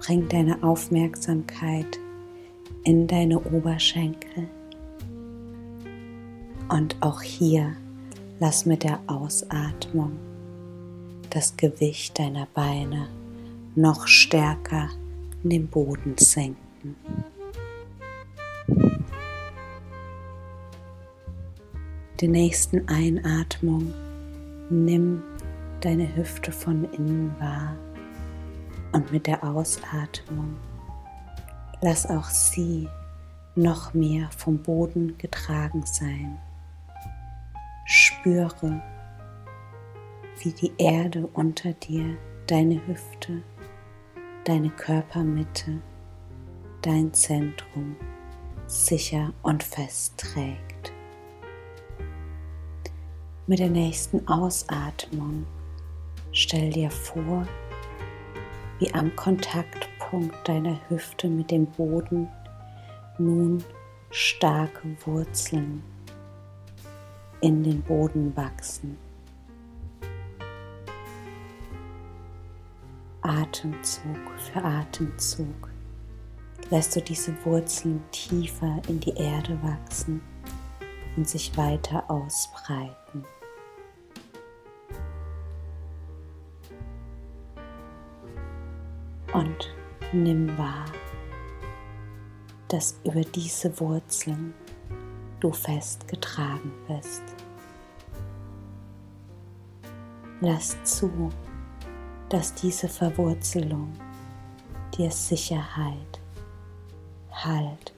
bring 0.00 0.28
deine 0.28 0.62
Aufmerksamkeit 0.62 1.98
in 2.84 3.06
deine 3.06 3.40
Oberschenkel 3.40 4.48
und 6.68 6.94
auch 7.00 7.22
hier 7.22 7.72
lass 8.38 8.66
mit 8.66 8.84
der 8.84 9.00
Ausatmung 9.06 10.12
das 11.30 11.56
Gewicht 11.56 12.18
deiner 12.18 12.48
Beine 12.52 13.08
noch 13.74 14.06
stärker 14.06 14.90
in 15.42 15.50
den 15.50 15.68
Boden 15.68 16.16
senken. 16.18 16.94
Der 22.20 22.28
nächsten 22.28 22.88
Einatmung 22.88 23.94
Nimm 24.70 25.22
deine 25.80 26.14
Hüfte 26.14 26.52
von 26.52 26.84
innen 26.92 27.34
wahr 27.38 27.74
und 28.92 29.10
mit 29.12 29.26
der 29.26 29.42
Ausatmung 29.42 30.56
lass 31.80 32.04
auch 32.06 32.28
sie 32.28 32.88
noch 33.54 33.94
mehr 33.94 34.28
vom 34.36 34.58
Boden 34.58 35.16
getragen 35.16 35.84
sein. 35.86 36.38
Spüre, 37.86 38.82
wie 40.42 40.52
die 40.52 40.72
Erde 40.76 41.26
unter 41.32 41.72
dir 41.72 42.16
deine 42.46 42.86
Hüfte, 42.86 43.42
deine 44.44 44.70
Körpermitte, 44.70 45.80
dein 46.82 47.12
Zentrum 47.14 47.96
sicher 48.66 49.32
und 49.42 49.62
fest 49.62 50.18
trägt. 50.18 50.67
Mit 53.48 53.60
der 53.60 53.70
nächsten 53.70 54.28
Ausatmung 54.28 55.46
stell 56.32 56.68
dir 56.68 56.90
vor, 56.90 57.48
wie 58.78 58.92
am 58.92 59.16
Kontaktpunkt 59.16 60.46
deiner 60.46 60.78
Hüfte 60.90 61.28
mit 61.28 61.50
dem 61.50 61.64
Boden 61.64 62.28
nun 63.16 63.64
starke 64.10 64.94
Wurzeln 65.06 65.82
in 67.40 67.62
den 67.64 67.80
Boden 67.80 68.36
wachsen. 68.36 68.98
Atemzug 73.22 74.30
für 74.52 74.62
Atemzug 74.62 75.70
lässt 76.68 76.94
du 76.94 77.00
diese 77.00 77.32
Wurzeln 77.46 78.02
tiefer 78.10 78.82
in 78.88 79.00
die 79.00 79.14
Erde 79.16 79.58
wachsen 79.62 80.20
und 81.16 81.26
sich 81.26 81.56
weiter 81.56 82.04
ausbreiten. 82.10 83.24
Und 89.38 89.72
nimm 90.12 90.58
wahr, 90.58 90.86
dass 92.66 92.98
über 93.04 93.20
diese 93.20 93.78
Wurzeln 93.78 94.52
du 95.38 95.52
festgetragen 95.52 96.72
bist. 96.88 97.22
Lass 100.40 100.76
zu, 100.82 101.30
dass 102.28 102.52
diese 102.52 102.88
Verwurzelung 102.88 103.92
dir 104.96 105.12
Sicherheit, 105.12 106.20
Halt 107.30 107.94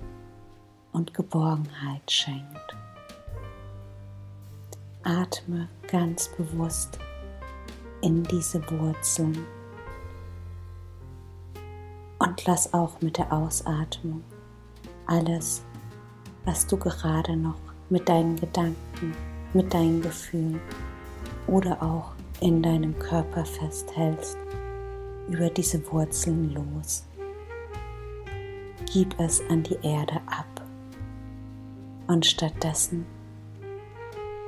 und 0.93 1.15
Geborgenheit 1.15 2.03
schenkt. 2.11 2.77
Atme 5.05 5.71
ganz 5.91 6.29
bewusst 6.37 6.99
in 8.03 8.25
diese 8.25 8.61
Wurzeln 8.71 9.47
und 12.21 12.47
lass 12.47 12.73
auch 12.73 13.01
mit 13.01 13.19
der 13.19 13.33
Ausatmung 13.33 14.23
alles, 15.07 15.65
was 16.45 16.67
du 16.67 16.77
gerade 16.77 17.37
noch 17.37 17.59
mit 17.89 18.09
deinen 18.09 18.37
Gedanken, 18.37 19.15
mit 19.53 19.73
deinen 19.75 20.01
Gefühlen 20.01 20.61
oder 21.47 21.83
auch 21.83 22.13
in 22.41 22.63
deinem 22.63 22.97
Körper 22.99 23.45
festhältst, 23.45 24.39
über 25.29 25.51
diese 25.51 25.81
Wurzeln 25.91 26.55
los. 26.55 27.05
Gib 28.93 29.19
es 29.19 29.43
an 29.49 29.63
die 29.63 29.79
Erde 29.83 30.21
ab 30.27 30.47
und 32.07 32.25
stattdessen 32.27 33.07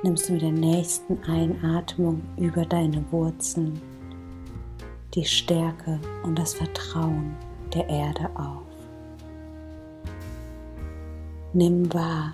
nimmst 0.03 0.27
du 0.27 0.33
mit 0.33 0.41
der 0.41 0.51
nächsten 0.51 1.21
Einatmung 1.23 2.21
über 2.37 2.65
deine 2.65 3.03
Wurzeln 3.11 3.81
die 5.13 5.25
Stärke 5.25 5.99
und 6.23 6.37
das 6.37 6.55
Vertrauen 6.55 7.35
der 7.73 7.87
Erde 7.89 8.29
auf. 8.35 8.61
Nimm 11.53 11.93
wahr, 11.93 12.33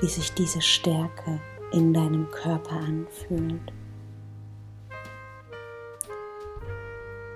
wie 0.00 0.08
sich 0.08 0.32
diese 0.34 0.60
Stärke 0.60 1.40
in 1.72 1.92
deinem 1.92 2.30
Körper 2.30 2.76
anfühlt. 2.76 3.72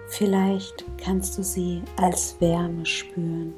Vielleicht 0.08 0.84
kannst 0.96 1.38
du 1.38 1.42
sie 1.42 1.82
als 1.96 2.40
Wärme 2.40 2.84
spüren. 2.86 3.54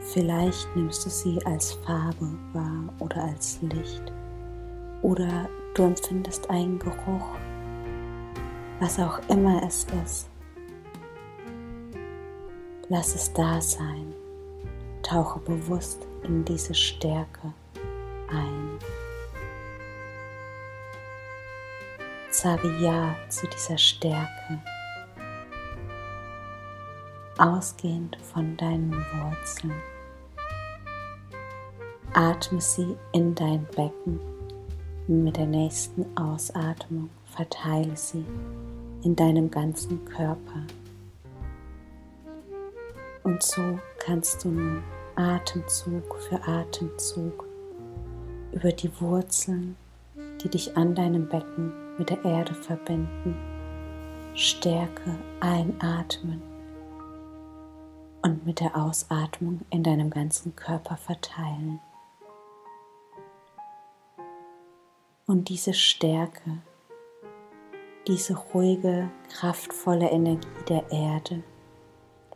Vielleicht 0.00 0.74
nimmst 0.74 1.04
du 1.04 1.10
sie 1.10 1.44
als 1.44 1.72
Farbe 1.72 2.32
wahr 2.52 2.92
oder 3.00 3.24
als 3.24 3.60
Licht. 3.62 4.02
Oder 5.02 5.48
du 5.74 5.84
empfindest 5.84 6.48
einen 6.48 6.78
Geruch, 6.78 7.28
was 8.80 8.98
auch 8.98 9.20
immer 9.28 9.62
es 9.62 9.86
ist. 10.04 10.28
Lass 12.90 13.14
es 13.14 13.30
da 13.34 13.60
sein. 13.60 14.14
Tauche 15.02 15.38
bewusst 15.40 16.06
in 16.22 16.44
diese 16.44 16.74
Stärke 16.74 17.52
ein. 18.30 18.78
Sage 22.30 22.74
Ja 22.78 23.14
zu 23.28 23.46
dieser 23.46 23.76
Stärke, 23.76 24.62
ausgehend 27.36 28.16
von 28.32 28.56
deinen 28.56 28.92
Wurzeln. 28.92 29.72
Atme 32.14 32.60
sie 32.60 32.96
in 33.12 33.34
dein 33.34 33.66
Becken. 33.76 34.18
Mit 35.06 35.36
der 35.36 35.46
nächsten 35.46 36.06
Ausatmung 36.16 37.10
verteile 37.26 37.96
sie 37.96 38.24
in 39.02 39.14
deinem 39.14 39.50
ganzen 39.50 40.04
Körper. 40.06 40.62
Und 43.28 43.42
so 43.42 43.78
kannst 43.98 44.42
du 44.42 44.48
nun 44.48 44.82
Atemzug 45.14 46.16
für 46.16 46.42
Atemzug 46.48 47.44
über 48.52 48.72
die 48.72 48.90
Wurzeln, 49.02 49.76
die 50.42 50.48
dich 50.48 50.78
an 50.78 50.94
deinem 50.94 51.28
Becken 51.28 51.70
mit 51.98 52.08
der 52.08 52.24
Erde 52.24 52.54
verbinden, 52.54 53.36
Stärke 54.34 55.18
einatmen 55.40 56.40
und 58.22 58.46
mit 58.46 58.60
der 58.60 58.74
Ausatmung 58.74 59.60
in 59.68 59.82
deinem 59.82 60.08
ganzen 60.08 60.56
Körper 60.56 60.96
verteilen. 60.96 61.80
Und 65.26 65.50
diese 65.50 65.74
Stärke, 65.74 66.62
diese 68.06 68.38
ruhige, 68.38 69.10
kraftvolle 69.28 70.08
Energie 70.08 70.48
der 70.66 70.90
Erde 70.90 71.42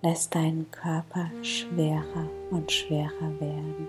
lässt 0.03 0.35
deinen 0.35 0.69
Körper 0.73 1.31
schwerer 1.43 2.29
und 2.51 2.71
schwerer 2.71 3.41
werden. 3.41 3.88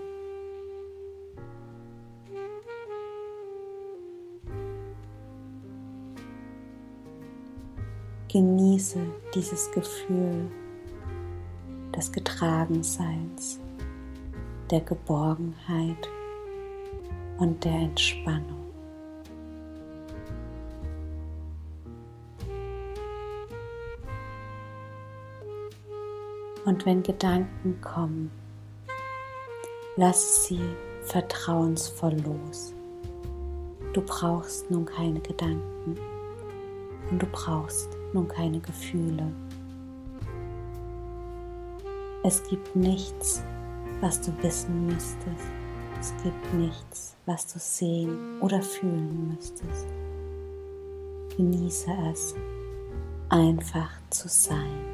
Genieße 8.28 8.98
dieses 9.34 9.70
Gefühl 9.72 10.50
des 11.96 12.10
Getragenseins, 12.10 13.60
der 14.70 14.80
Geborgenheit 14.80 16.08
und 17.38 17.64
der 17.64 17.72
Entspannung. 17.74 18.63
Und 26.64 26.86
wenn 26.86 27.02
Gedanken 27.02 27.80
kommen, 27.80 28.30
lass 29.96 30.46
sie 30.46 30.60
vertrauensvoll 31.02 32.16
los. 32.24 32.74
Du 33.92 34.00
brauchst 34.00 34.70
nun 34.70 34.86
keine 34.86 35.20
Gedanken 35.20 35.96
und 37.10 37.22
du 37.22 37.26
brauchst 37.26 37.90
nun 38.12 38.26
keine 38.26 38.60
Gefühle. 38.60 39.30
Es 42.22 42.42
gibt 42.48 42.74
nichts, 42.74 43.42
was 44.00 44.20
du 44.20 44.32
wissen 44.42 44.86
müsstest. 44.86 45.46
Es 46.00 46.14
gibt 46.22 46.54
nichts, 46.54 47.16
was 47.26 47.52
du 47.52 47.58
sehen 47.58 48.40
oder 48.40 48.62
fühlen 48.62 49.28
müsstest. 49.28 49.86
Genieße 51.36 51.90
es, 52.10 52.34
einfach 53.28 53.90
zu 54.10 54.28
sein. 54.28 54.93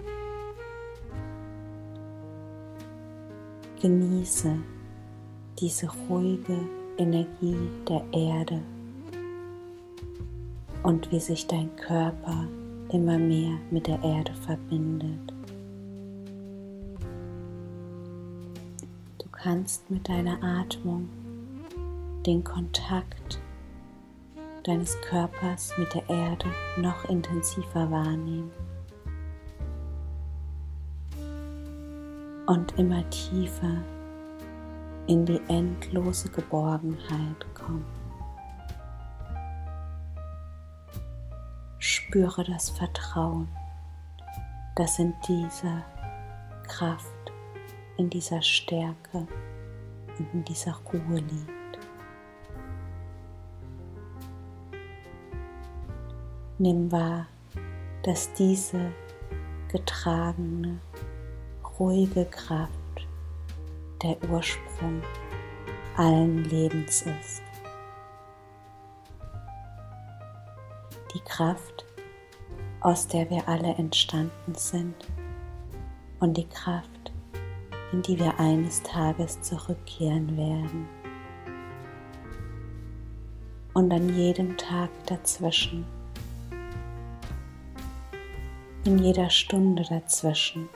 Genieße 3.80 4.58
diese 5.58 5.88
ruhige 5.90 6.58
Energie 6.98 7.56
der 7.88 8.04
Erde 8.12 8.60
und 10.82 11.10
wie 11.10 11.18
sich 11.18 11.46
dein 11.46 11.74
Körper 11.76 12.46
immer 12.92 13.16
mehr 13.16 13.56
mit 13.70 13.86
der 13.86 14.02
Erde 14.02 14.34
verbindet. 14.34 15.32
Du 19.18 19.26
kannst 19.32 19.90
mit 19.90 20.06
deiner 20.06 20.42
Atmung 20.42 21.08
den 22.26 22.44
Kontakt 22.44 23.40
deines 24.64 25.00
Körpers 25.00 25.72
mit 25.78 25.94
der 25.94 26.06
Erde 26.10 26.46
noch 26.76 27.08
intensiver 27.08 27.90
wahrnehmen. 27.90 28.50
Und 32.50 32.76
immer 32.80 33.08
tiefer 33.10 33.76
in 35.06 35.24
die 35.24 35.40
endlose 35.46 36.28
Geborgenheit 36.30 37.54
kommen. 37.54 37.86
Spüre 41.78 42.42
das 42.42 42.70
Vertrauen, 42.70 43.46
das 44.74 44.98
in 44.98 45.14
dieser 45.28 45.84
Kraft, 46.66 47.32
in 47.98 48.10
dieser 48.10 48.42
Stärke 48.42 49.28
und 50.18 50.34
in 50.34 50.44
dieser 50.44 50.74
Ruhe 50.92 51.20
liegt. 51.20 51.78
Nimm 56.58 56.90
wahr, 56.90 57.28
dass 58.02 58.32
diese 58.34 58.90
getragene, 59.68 60.80
ruhige 61.80 62.26
Kraft 62.26 62.70
der 64.02 64.14
Ursprung 64.30 65.00
allen 65.96 66.44
Lebens 66.44 67.02
ist. 67.02 67.42
Die 71.14 71.20
Kraft, 71.20 71.86
aus 72.80 73.08
der 73.08 73.28
wir 73.30 73.48
alle 73.48 73.74
entstanden 73.76 74.54
sind 74.54 74.94
und 76.20 76.36
die 76.36 76.46
Kraft, 76.48 77.12
in 77.92 78.02
die 78.02 78.18
wir 78.18 78.38
eines 78.38 78.82
Tages 78.82 79.40
zurückkehren 79.40 80.36
werden. 80.36 80.86
Und 83.72 83.90
an 83.90 84.14
jedem 84.14 84.54
Tag 84.58 84.90
dazwischen, 85.06 85.86
in 88.84 88.98
jeder 88.98 89.30
Stunde 89.30 89.82
dazwischen, 89.88 90.68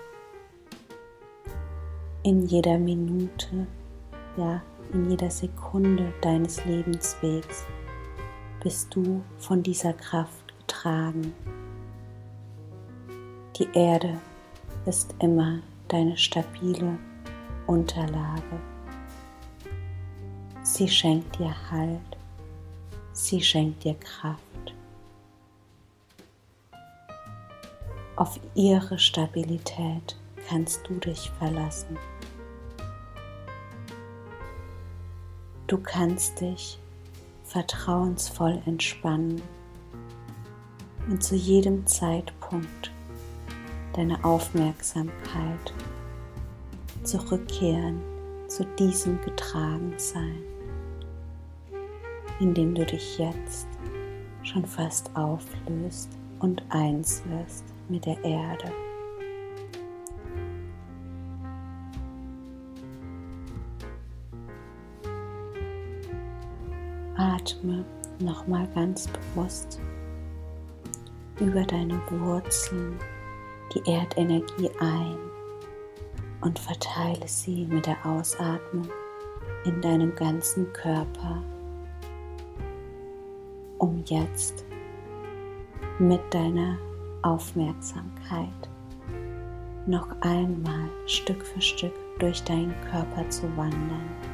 in 2.25 2.47
jeder 2.47 2.79
Minute, 2.79 3.67
ja, 4.39 4.63
in 4.93 5.11
jeder 5.11 5.31
Sekunde 5.31 6.13
deines 6.23 6.65
Lebenswegs 6.65 7.65
bist 8.63 8.95
du 8.95 9.23
von 9.39 9.63
dieser 9.63 9.93
Kraft 9.93 10.55
getragen. 10.59 11.35
Die 13.59 13.69
Erde 13.75 14.19
ist 14.87 15.15
immer 15.21 15.61
deine 15.89 16.17
stabile 16.17 16.99
Unterlage. 17.67 18.59
Sie 20.63 20.89
schenkt 20.89 21.39
dir 21.39 21.55
Halt, 21.71 22.17
sie 23.13 23.43
schenkt 23.43 23.85
dir 23.85 23.95
Kraft. 23.97 24.41
Auf 28.17 28.41
ihre 28.55 28.99
Stabilität 28.99 30.17
kannst 30.49 30.89
du 30.89 30.95
dich 30.95 31.31
verlassen. 31.39 31.99
Du 35.75 35.81
kannst 35.81 36.41
dich 36.41 36.79
vertrauensvoll 37.43 38.63
entspannen 38.65 39.43
und 41.11 41.21
zu 41.21 41.35
jedem 41.35 41.85
Zeitpunkt 41.85 42.93
deine 43.93 44.25
Aufmerksamkeit 44.25 45.75
zurückkehren 47.03 48.01
zu 48.47 48.65
diesem 48.79 49.21
Getragensein, 49.23 50.45
indem 52.39 52.77
du 52.77 52.87
dich 52.87 53.19
jetzt 53.19 53.67
schon 54.45 54.65
fast 54.65 55.11
auflöst 55.17 56.09
und 56.39 56.63
eins 56.69 57.21
wirst 57.27 57.65
mit 57.89 58.07
der 58.07 58.23
Erde. 58.23 58.71
Atme 67.45 67.85
nochmal 68.21 68.67
ganz 68.75 69.07
bewusst 69.09 69.79
über 71.39 71.63
deine 71.65 72.01
Wurzeln 72.11 72.99
die 73.75 73.91
Erdenergie 73.91 74.71
ein 74.81 75.19
und 76.41 76.59
verteile 76.59 77.29
sie 77.29 77.67
mit 77.67 77.85
der 77.87 77.99
Ausatmung 78.07 78.89
in 79.67 79.81
deinem 79.83 80.15
ganzen 80.15 80.73
Körper, 80.73 81.43
um 83.79 84.03
jetzt 84.07 84.65
mit 85.99 86.23
deiner 86.31 86.79
Aufmerksamkeit 87.23 88.71
noch 89.87 90.09
einmal 90.23 90.89
Stück 91.07 91.45
für 91.45 91.61
Stück 91.61 91.95
durch 92.19 92.43
deinen 92.45 92.75
Körper 92.91 93.29
zu 93.29 93.45
wandern. 93.55 94.34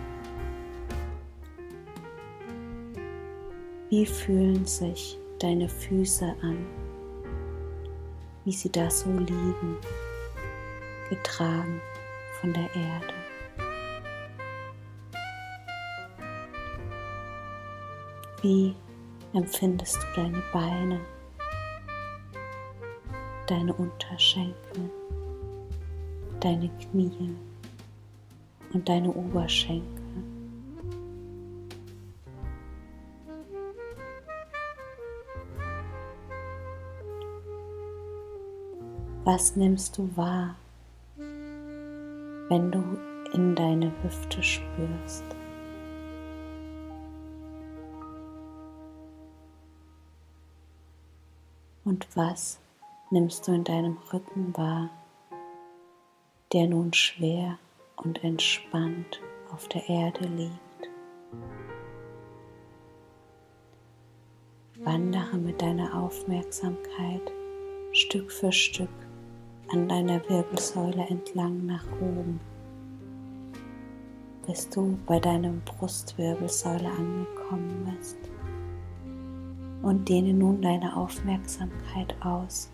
Wie 3.90 4.06
fühlen 4.06 4.64
sich 4.66 5.18
deine 5.40 5.68
Füße 5.68 6.24
an, 6.42 6.64
wie 8.44 8.52
sie 8.52 8.70
da 8.70 8.88
so 8.88 9.10
liegen, 9.10 9.78
getragen 11.08 11.80
von 12.40 12.52
der 12.52 12.72
Erde? 12.76 13.14
Wie 18.42 18.76
empfindest 19.32 19.96
du 19.96 20.06
deine 20.14 20.42
Beine, 20.52 21.00
deine 23.48 23.74
Unterschenkel, 23.74 24.88
deine 26.38 26.70
Knie 26.78 27.34
und 28.72 28.88
deine 28.88 29.12
Oberschenkel? 29.12 29.99
Was 39.32 39.54
nimmst 39.54 39.96
du 39.96 40.10
wahr, 40.16 40.56
wenn 41.16 42.72
du 42.72 42.82
in 43.32 43.54
deine 43.54 43.92
Hüfte 44.02 44.42
spürst? 44.42 45.22
Und 51.84 52.08
was 52.16 52.58
nimmst 53.12 53.46
du 53.46 53.52
in 53.52 53.62
deinem 53.62 53.98
Rücken 54.12 54.52
wahr, 54.56 54.90
der 56.52 56.66
nun 56.66 56.92
schwer 56.92 57.56
und 57.98 58.24
entspannt 58.24 59.20
auf 59.52 59.68
der 59.68 59.88
Erde 59.88 60.26
liegt? 60.26 60.90
Wandere 64.78 65.36
mit 65.36 65.62
deiner 65.62 65.94
Aufmerksamkeit 65.94 67.30
Stück 67.92 68.32
für 68.32 68.50
Stück 68.50 68.90
an 69.72 69.88
deiner 69.88 70.20
Wirbelsäule 70.28 71.06
entlang 71.08 71.64
nach 71.66 71.84
oben, 72.00 72.40
bis 74.46 74.68
du 74.68 74.98
bei 75.06 75.20
deiner 75.20 75.52
Brustwirbelsäule 75.64 76.88
angekommen 76.90 77.96
bist 77.96 78.18
und 79.82 80.08
dehne 80.08 80.34
nun 80.34 80.60
deine 80.60 80.96
Aufmerksamkeit 80.96 82.14
aus 82.24 82.70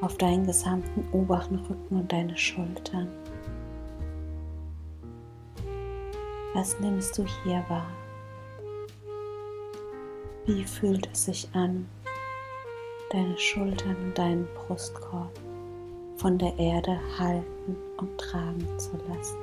auf 0.00 0.16
deinen 0.16 0.46
gesamten 0.46 1.06
oberen 1.12 1.56
Rücken 1.56 1.96
und 2.00 2.10
deine 2.10 2.36
Schultern. 2.36 3.08
Was 6.54 6.78
nimmst 6.80 7.18
du 7.18 7.24
hier 7.44 7.62
wahr? 7.68 7.90
Wie 10.46 10.64
fühlt 10.64 11.08
es 11.12 11.26
sich 11.26 11.48
an, 11.52 11.86
deine 13.10 13.36
Schultern 13.36 13.96
und 14.04 14.16
deinen 14.16 14.46
Brustkorb 14.54 15.32
von 16.16 16.38
der 16.38 16.56
Erde 16.58 16.98
halten 17.18 17.76
und 17.96 18.18
tragen 18.18 18.66
zu 18.78 18.92
lassen. 19.08 19.38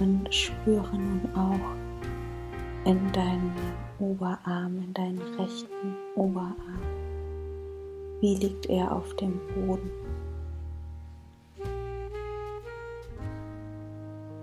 Und 0.00 0.34
spüre 0.34 0.96
nun 0.96 1.20
auch 1.34 2.86
in 2.90 3.12
deinen 3.12 3.54
Oberarm, 3.98 4.76
in 4.78 4.92
deinen 4.92 5.22
rechten 5.38 5.96
Oberarm. 6.16 6.82
Wie 8.20 8.34
liegt 8.34 8.66
er 8.66 8.92
auf 8.92 9.14
dem 9.16 9.40
Boden? 9.54 9.90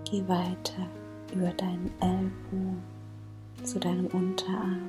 Geh 0.04 0.26
weiter 0.26 0.88
über 1.34 1.50
deinen 1.52 1.90
Ellbogen 2.00 2.82
zu 3.62 3.78
deinem 3.80 4.06
Unterarm 4.06 4.80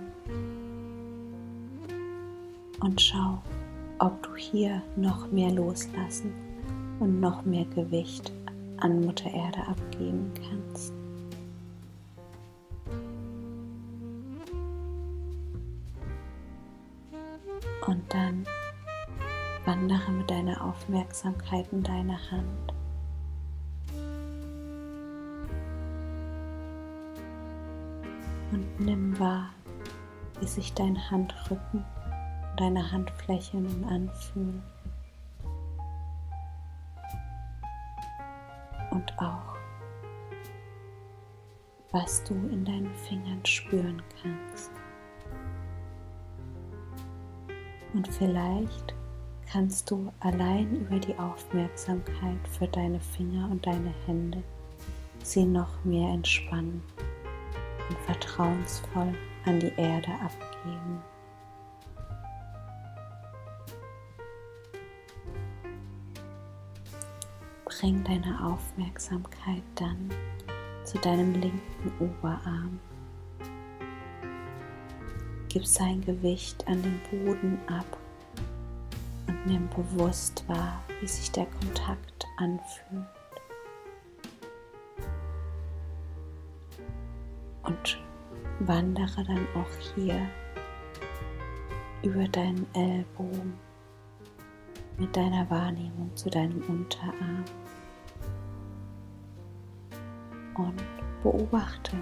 und 2.81 3.01
schau, 3.01 3.41
ob 3.99 4.21
du 4.23 4.35
hier 4.35 4.81
noch 4.95 5.31
mehr 5.31 5.51
loslassen 5.51 6.33
und 6.99 7.19
noch 7.19 7.43
mehr 7.45 7.65
Gewicht 7.65 8.31
an 8.77 9.05
Mutter 9.05 9.31
Erde 9.31 9.59
abgeben 9.67 10.31
kannst. 10.35 10.93
Und 17.87 18.01
dann 18.09 18.45
wandere 19.65 20.11
mit 20.11 20.29
deiner 20.29 20.63
Aufmerksamkeit 20.63 21.67
in 21.71 21.83
deine 21.83 22.17
Hand. 22.31 22.74
Nimm 28.79 29.17
wahr, 29.19 29.51
wie 30.39 30.47
sich 30.47 30.73
dein 30.73 30.97
Handrücken 31.09 31.83
und 32.51 32.59
deine 32.59 32.91
Handfläche 32.91 33.57
nun 33.57 33.83
anfühlen. 33.85 34.63
Und 38.91 39.17
auch, 39.19 39.55
was 41.91 42.23
du 42.23 42.33
in 42.33 42.65
deinen 42.65 42.93
Fingern 42.95 43.45
spüren 43.45 44.01
kannst. 44.21 44.71
Und 47.93 48.07
vielleicht 48.07 48.93
kannst 49.49 49.89
du 49.89 50.11
allein 50.19 50.75
über 50.75 50.99
die 50.99 51.17
Aufmerksamkeit 51.17 52.47
für 52.49 52.67
deine 52.67 52.99
Finger 52.99 53.49
und 53.49 53.65
deine 53.65 53.93
Hände 54.05 54.43
sie 55.23 55.45
noch 55.45 55.83
mehr 55.83 56.09
entspannen 56.09 56.83
und 57.89 57.97
vertrauensvoll 57.99 59.13
an 59.45 59.59
die 59.59 59.73
Erde 59.77 60.11
abgeben. 60.23 61.01
Bring 67.65 68.03
deine 68.03 68.43
Aufmerksamkeit 68.45 69.63
dann 69.75 70.09
zu 70.85 70.97
deinem 70.99 71.33
linken 71.33 71.91
Oberarm. 71.99 72.79
Gib 75.49 75.65
sein 75.65 76.01
Gewicht 76.01 76.67
an 76.67 76.81
den 76.81 76.99
Boden 77.09 77.59
ab 77.67 77.97
und 79.27 79.45
nimm 79.45 79.69
bewusst 79.69 80.43
wahr, 80.47 80.81
wie 80.99 81.07
sich 81.07 81.31
der 81.31 81.45
Kontakt 81.45 82.25
anfühlt. 82.37 83.05
Und 87.65 87.97
wandere 88.59 89.23
dann 89.23 89.47
auch 89.55 89.93
hier 89.95 90.19
über 92.03 92.27
deinen 92.27 92.65
Ellbogen 92.73 93.53
mit 94.97 95.15
deiner 95.15 95.49
Wahrnehmung 95.49 96.15
zu 96.15 96.29
deinem 96.29 96.61
Unterarm 96.63 97.43
und 100.55 100.83
beobachte, 101.21 101.97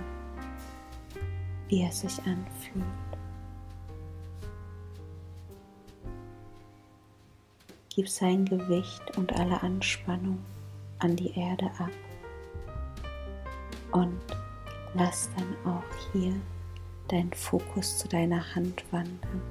wie 1.69 1.81
er 1.81 1.91
sich 1.91 2.19
anfühlt. 2.19 2.85
Gib 7.95 8.09
sein 8.09 8.45
Gewicht 8.45 9.17
und 9.17 9.33
alle 9.33 9.61
Anspannung 9.61 10.39
an 10.99 11.15
die 11.15 11.37
Erde 11.37 11.65
ab 11.77 11.91
und 13.91 14.19
lass 14.93 15.29
dann 15.35 15.73
auch 15.73 16.11
hier 16.11 16.33
deinen 17.07 17.33
Fokus 17.33 17.97
zu 17.97 18.07
deiner 18.07 18.55
Hand 18.55 18.83
wandern. 18.91 19.41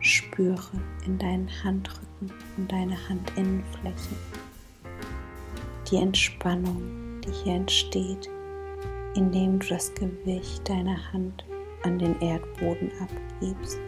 Spüre 0.00 0.80
in 1.04 1.18
deinen 1.18 1.48
Handrücken 1.62 2.32
und 2.56 2.72
deine 2.72 2.96
Handinnenfläche 3.08 4.16
die 5.90 5.96
Entspannung, 5.96 7.20
die 7.20 7.32
hier 7.32 7.54
entsteht, 7.54 8.28
indem 9.14 9.58
du 9.58 9.68
das 9.68 9.92
Gewicht 9.94 10.68
deiner 10.68 11.12
Hand 11.12 11.44
an 11.82 11.98
den 11.98 12.18
Erdboden 12.20 12.90
abgibst. 13.00 13.80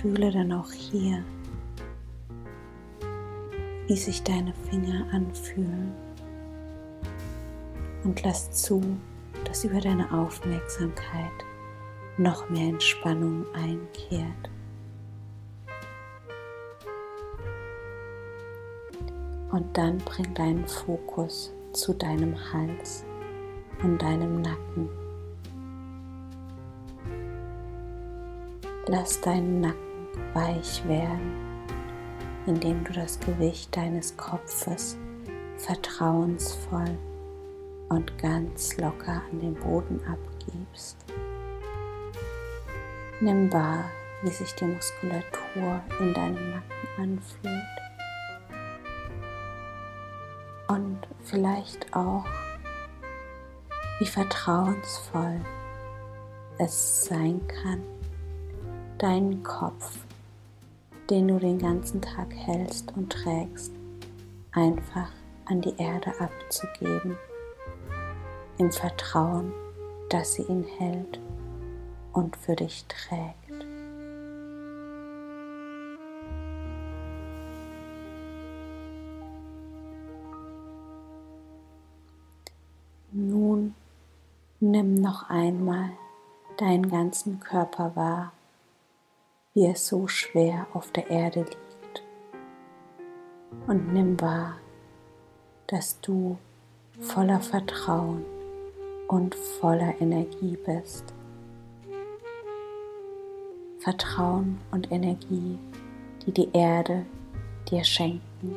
Fühle 0.00 0.30
dann 0.30 0.52
auch 0.52 0.70
hier, 0.72 1.22
wie 3.86 3.96
sich 3.96 4.22
deine 4.22 4.54
Finger 4.70 5.06
anfühlen. 5.12 5.92
Und 8.04 8.22
lass 8.22 8.50
zu, 8.50 8.82
dass 9.44 9.64
über 9.64 9.80
deine 9.80 10.10
Aufmerksamkeit 10.10 11.44
noch 12.16 12.48
mehr 12.48 12.68
Entspannung 12.68 13.44
einkehrt. 13.54 14.50
Und 19.50 19.76
dann 19.76 19.98
bring 19.98 20.32
deinen 20.34 20.66
Fokus 20.66 21.52
zu 21.72 21.92
deinem 21.92 22.34
Hals 22.52 23.04
und 23.82 24.00
deinem 24.00 24.40
Nacken. 24.40 24.88
Lass 28.86 29.20
deinen 29.20 29.60
Nacken 29.60 29.89
weich 30.34 30.86
werden, 30.86 31.36
indem 32.46 32.84
du 32.84 32.92
das 32.92 33.18
Gewicht 33.20 33.76
deines 33.76 34.16
Kopfes 34.16 34.96
vertrauensvoll 35.58 36.98
und 37.88 38.18
ganz 38.18 38.76
locker 38.76 39.22
an 39.30 39.40
den 39.40 39.54
Boden 39.54 40.00
abgibst. 40.06 40.96
Nimm 43.20 43.52
wahr, 43.52 43.84
wie 44.22 44.30
sich 44.30 44.54
die 44.54 44.64
Muskulatur 44.64 45.82
in 45.98 46.14
deinem 46.14 46.50
Nacken 46.50 46.88
anfühlt. 46.96 47.62
Und 50.68 51.00
vielleicht 51.24 51.94
auch, 51.94 52.24
wie 53.98 54.06
vertrauensvoll 54.06 55.40
es 56.58 57.04
sein 57.04 57.40
kann, 57.48 57.82
deinen 58.98 59.42
Kopf, 59.42 59.98
den 61.10 61.26
du 61.26 61.38
den 61.40 61.58
ganzen 61.58 62.00
Tag 62.00 62.32
hältst 62.32 62.96
und 62.96 63.10
trägst, 63.10 63.72
einfach 64.52 65.10
an 65.46 65.60
die 65.60 65.74
Erde 65.76 66.12
abzugeben, 66.20 67.16
im 68.58 68.70
Vertrauen, 68.70 69.52
dass 70.08 70.34
sie 70.34 70.42
ihn 70.42 70.64
hält 70.78 71.18
und 72.12 72.36
für 72.36 72.54
dich 72.54 72.84
trägt. 72.86 73.34
Nun 83.12 83.74
nimm 84.60 84.94
noch 84.94 85.28
einmal 85.28 85.90
deinen 86.58 86.88
ganzen 86.88 87.40
Körper 87.40 87.96
wahr, 87.96 88.32
wie 89.54 89.66
er 89.66 89.74
so 89.74 90.06
schwer 90.06 90.66
auf 90.74 90.92
der 90.92 91.10
Erde 91.10 91.40
liegt. 91.40 92.02
Und 93.66 93.92
nimm 93.92 94.20
wahr, 94.20 94.58
dass 95.66 96.00
du 96.00 96.38
voller 97.00 97.40
Vertrauen 97.40 98.24
und 99.08 99.34
voller 99.34 100.00
Energie 100.00 100.56
bist. 100.64 101.12
Vertrauen 103.80 104.60
und 104.70 104.92
Energie, 104.92 105.58
die 106.24 106.32
die 106.32 106.48
Erde 106.52 107.06
dir 107.70 107.82
schenken, 107.82 108.56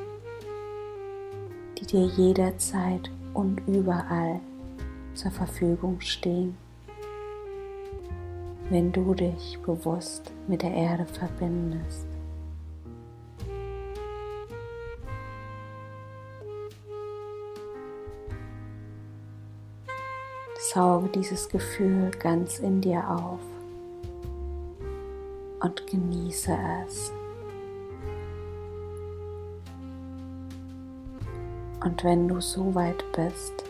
die 1.78 1.86
dir 1.86 2.06
jederzeit 2.06 3.10
und 3.34 3.60
überall 3.68 4.42
zur 5.14 5.32
Verfügung 5.32 6.02
stehen, 6.02 6.58
wenn 8.70 8.92
du 8.92 9.14
dich 9.14 9.60
bewusst 9.66 10.32
mit 10.48 10.62
der 10.62 10.74
Erde 10.74 11.06
verbindest. 11.06 12.08
Sauge 20.74 21.10
dieses 21.10 21.50
Gefühl 21.50 22.10
ganz 22.18 22.58
in 22.60 22.82
dir 22.82 23.08
auf 23.08 23.40
und 25.60 25.86
genieße 25.88 26.58
es. 26.88 27.12
Und 31.84 32.04
wenn 32.04 32.28
du 32.28 32.40
so 32.40 32.74
weit 32.74 33.04
bist, 33.12 33.66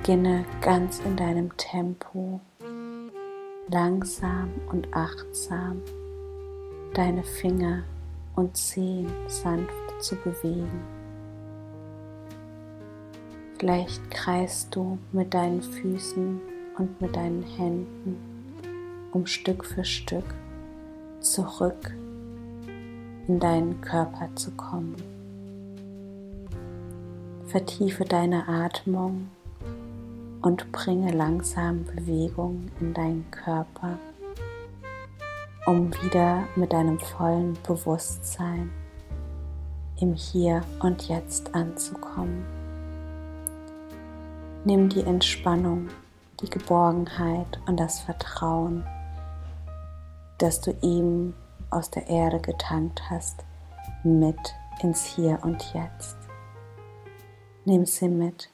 beginne 0.00 0.46
ganz 0.62 0.98
in 1.00 1.14
deinem 1.14 1.54
Tempo, 1.58 2.40
langsam 3.68 4.48
und 4.70 4.88
achtsam 4.94 5.82
deine 6.94 7.22
Finger 7.22 7.82
und 8.34 8.56
Zehen 8.56 9.08
sanft 9.28 9.74
zu 9.98 10.16
bewegen. 10.16 10.80
Vielleicht 13.58 14.10
kreist 14.10 14.74
du 14.74 14.98
mit 15.12 15.34
deinen 15.34 15.60
Füßen 15.60 16.40
und 16.78 16.98
mit 17.02 17.14
deinen 17.14 17.42
Händen, 17.42 18.16
um 19.12 19.26
Stück 19.26 19.66
für 19.66 19.84
Stück 19.84 20.34
zurück 21.20 21.94
in 23.28 23.38
deinen 23.38 23.82
Körper 23.82 24.34
zu 24.34 24.50
kommen. 24.52 24.96
Vertiefe 27.48 28.04
deine 28.04 28.48
Atmung 28.48 29.28
und 30.42 30.72
bringe 30.72 31.12
langsam 31.12 31.84
Bewegung 31.84 32.70
in 32.80 32.94
deinen 32.94 33.30
Körper, 33.30 33.98
um 35.66 35.92
wieder 36.02 36.44
mit 36.56 36.72
deinem 36.72 36.98
vollen 36.98 37.58
Bewusstsein 37.66 38.70
im 40.00 40.14
Hier 40.14 40.62
und 40.80 41.08
Jetzt 41.08 41.54
anzukommen. 41.54 42.44
Nimm 44.64 44.88
die 44.88 45.02
Entspannung, 45.02 45.88
die 46.40 46.48
Geborgenheit 46.48 47.60
und 47.66 47.78
das 47.78 48.00
Vertrauen, 48.00 48.84
das 50.38 50.60
du 50.60 50.74
ihm 50.80 51.34
aus 51.70 51.90
der 51.90 52.08
Erde 52.08 52.40
getankt 52.40 53.02
hast, 53.10 53.44
mit 54.02 54.38
ins 54.82 55.04
Hier 55.04 55.38
und 55.42 55.62
Jetzt. 55.74 56.16
Nimm 57.64 57.84
sie 57.84 58.08
mit 58.08 58.48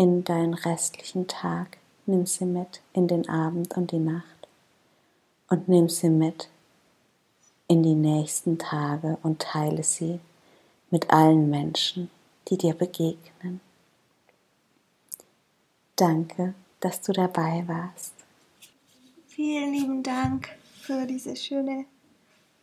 in 0.00 0.24
deinen 0.24 0.54
restlichen 0.54 1.26
Tag, 1.26 1.76
nimm 2.06 2.24
sie 2.24 2.46
mit 2.46 2.80
in 2.94 3.06
den 3.06 3.28
Abend 3.28 3.76
und 3.76 3.92
die 3.92 3.98
Nacht 3.98 4.48
und 5.50 5.68
nimm 5.68 5.90
sie 5.90 6.08
mit 6.08 6.48
in 7.68 7.82
die 7.82 7.94
nächsten 7.94 8.56
Tage 8.58 9.18
und 9.22 9.42
teile 9.42 9.82
sie 9.82 10.18
mit 10.90 11.10
allen 11.10 11.50
Menschen, 11.50 12.08
die 12.48 12.56
dir 12.56 12.72
begegnen. 12.72 13.60
Danke, 15.96 16.54
dass 16.80 17.02
du 17.02 17.12
dabei 17.12 17.62
warst. 17.66 18.14
Vielen 19.28 19.74
lieben 19.74 20.02
Dank 20.02 20.48
für 20.80 21.04
diese 21.04 21.36
schöne 21.36 21.84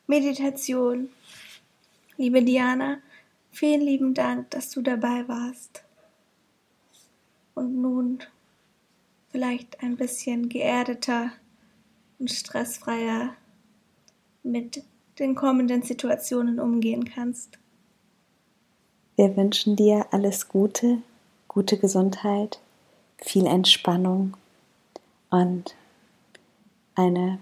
Meditation. 0.07 1.09
Liebe 2.17 2.41
Diana, 2.41 2.97
vielen 3.51 3.81
lieben 3.81 4.15
Dank, 4.15 4.49
dass 4.49 4.71
du 4.71 4.81
dabei 4.81 5.27
warst. 5.27 5.83
Und 7.57 7.81
nun 7.81 8.19
vielleicht 9.31 9.81
ein 9.81 9.97
bisschen 9.97 10.47
geerdeter 10.47 11.31
und 12.19 12.29
stressfreier 12.29 13.31
mit 14.43 14.83
den 15.17 15.33
kommenden 15.33 15.81
Situationen 15.81 16.59
umgehen 16.59 17.05
kannst. 17.05 17.57
Wir 19.15 19.35
wünschen 19.35 19.75
dir 19.75 20.05
alles 20.11 20.49
Gute, 20.49 20.99
gute 21.47 21.79
Gesundheit, 21.79 22.59
viel 23.17 23.47
Entspannung 23.47 24.37
und 25.31 25.75
eine 26.93 27.39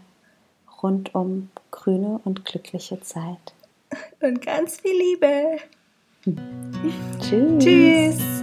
rundum 0.81 1.49
grüne 1.71 2.21
und 2.23 2.45
glückliche 2.45 3.01
Zeit. 3.01 3.53
Und 4.21 4.45
ganz 4.45 4.77
viel 4.77 4.97
Liebe. 4.97 5.57
Tschüss. 7.19 7.63
Tschüss. 7.63 8.34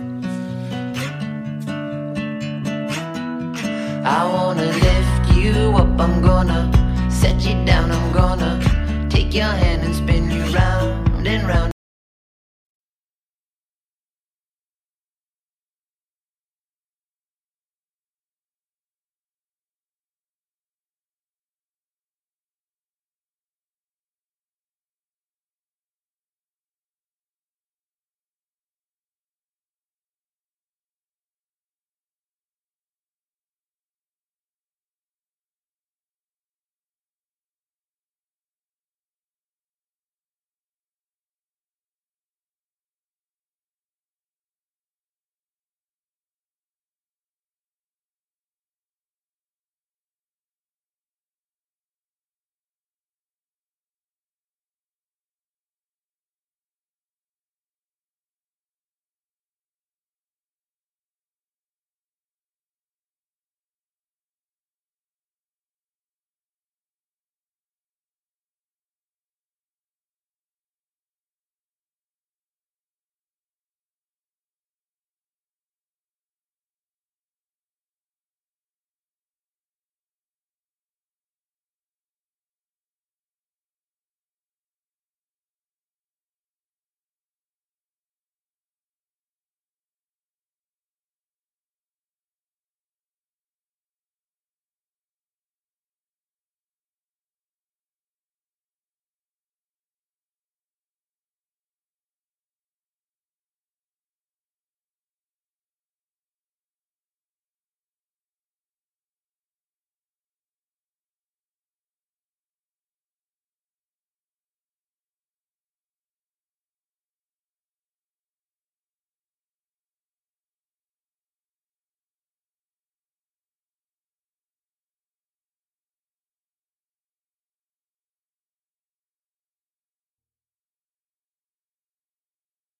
I 4.04 4.24
wanna 4.32 4.66
lift 4.66 5.36
you 5.36 5.76
up, 5.76 6.00
I'm 6.00 6.20
gonna 6.22 6.70
set 7.08 7.40
you 7.42 7.64
down, 7.64 7.92
I'm 7.92 8.12
gonna 8.12 9.08
take 9.08 9.32
your 9.32 9.44
hand 9.44 9.82
and 9.82 9.94
spin 9.94 10.28
you 10.28 10.42
round 10.54 11.26
and 11.26 11.46
round 11.46 11.71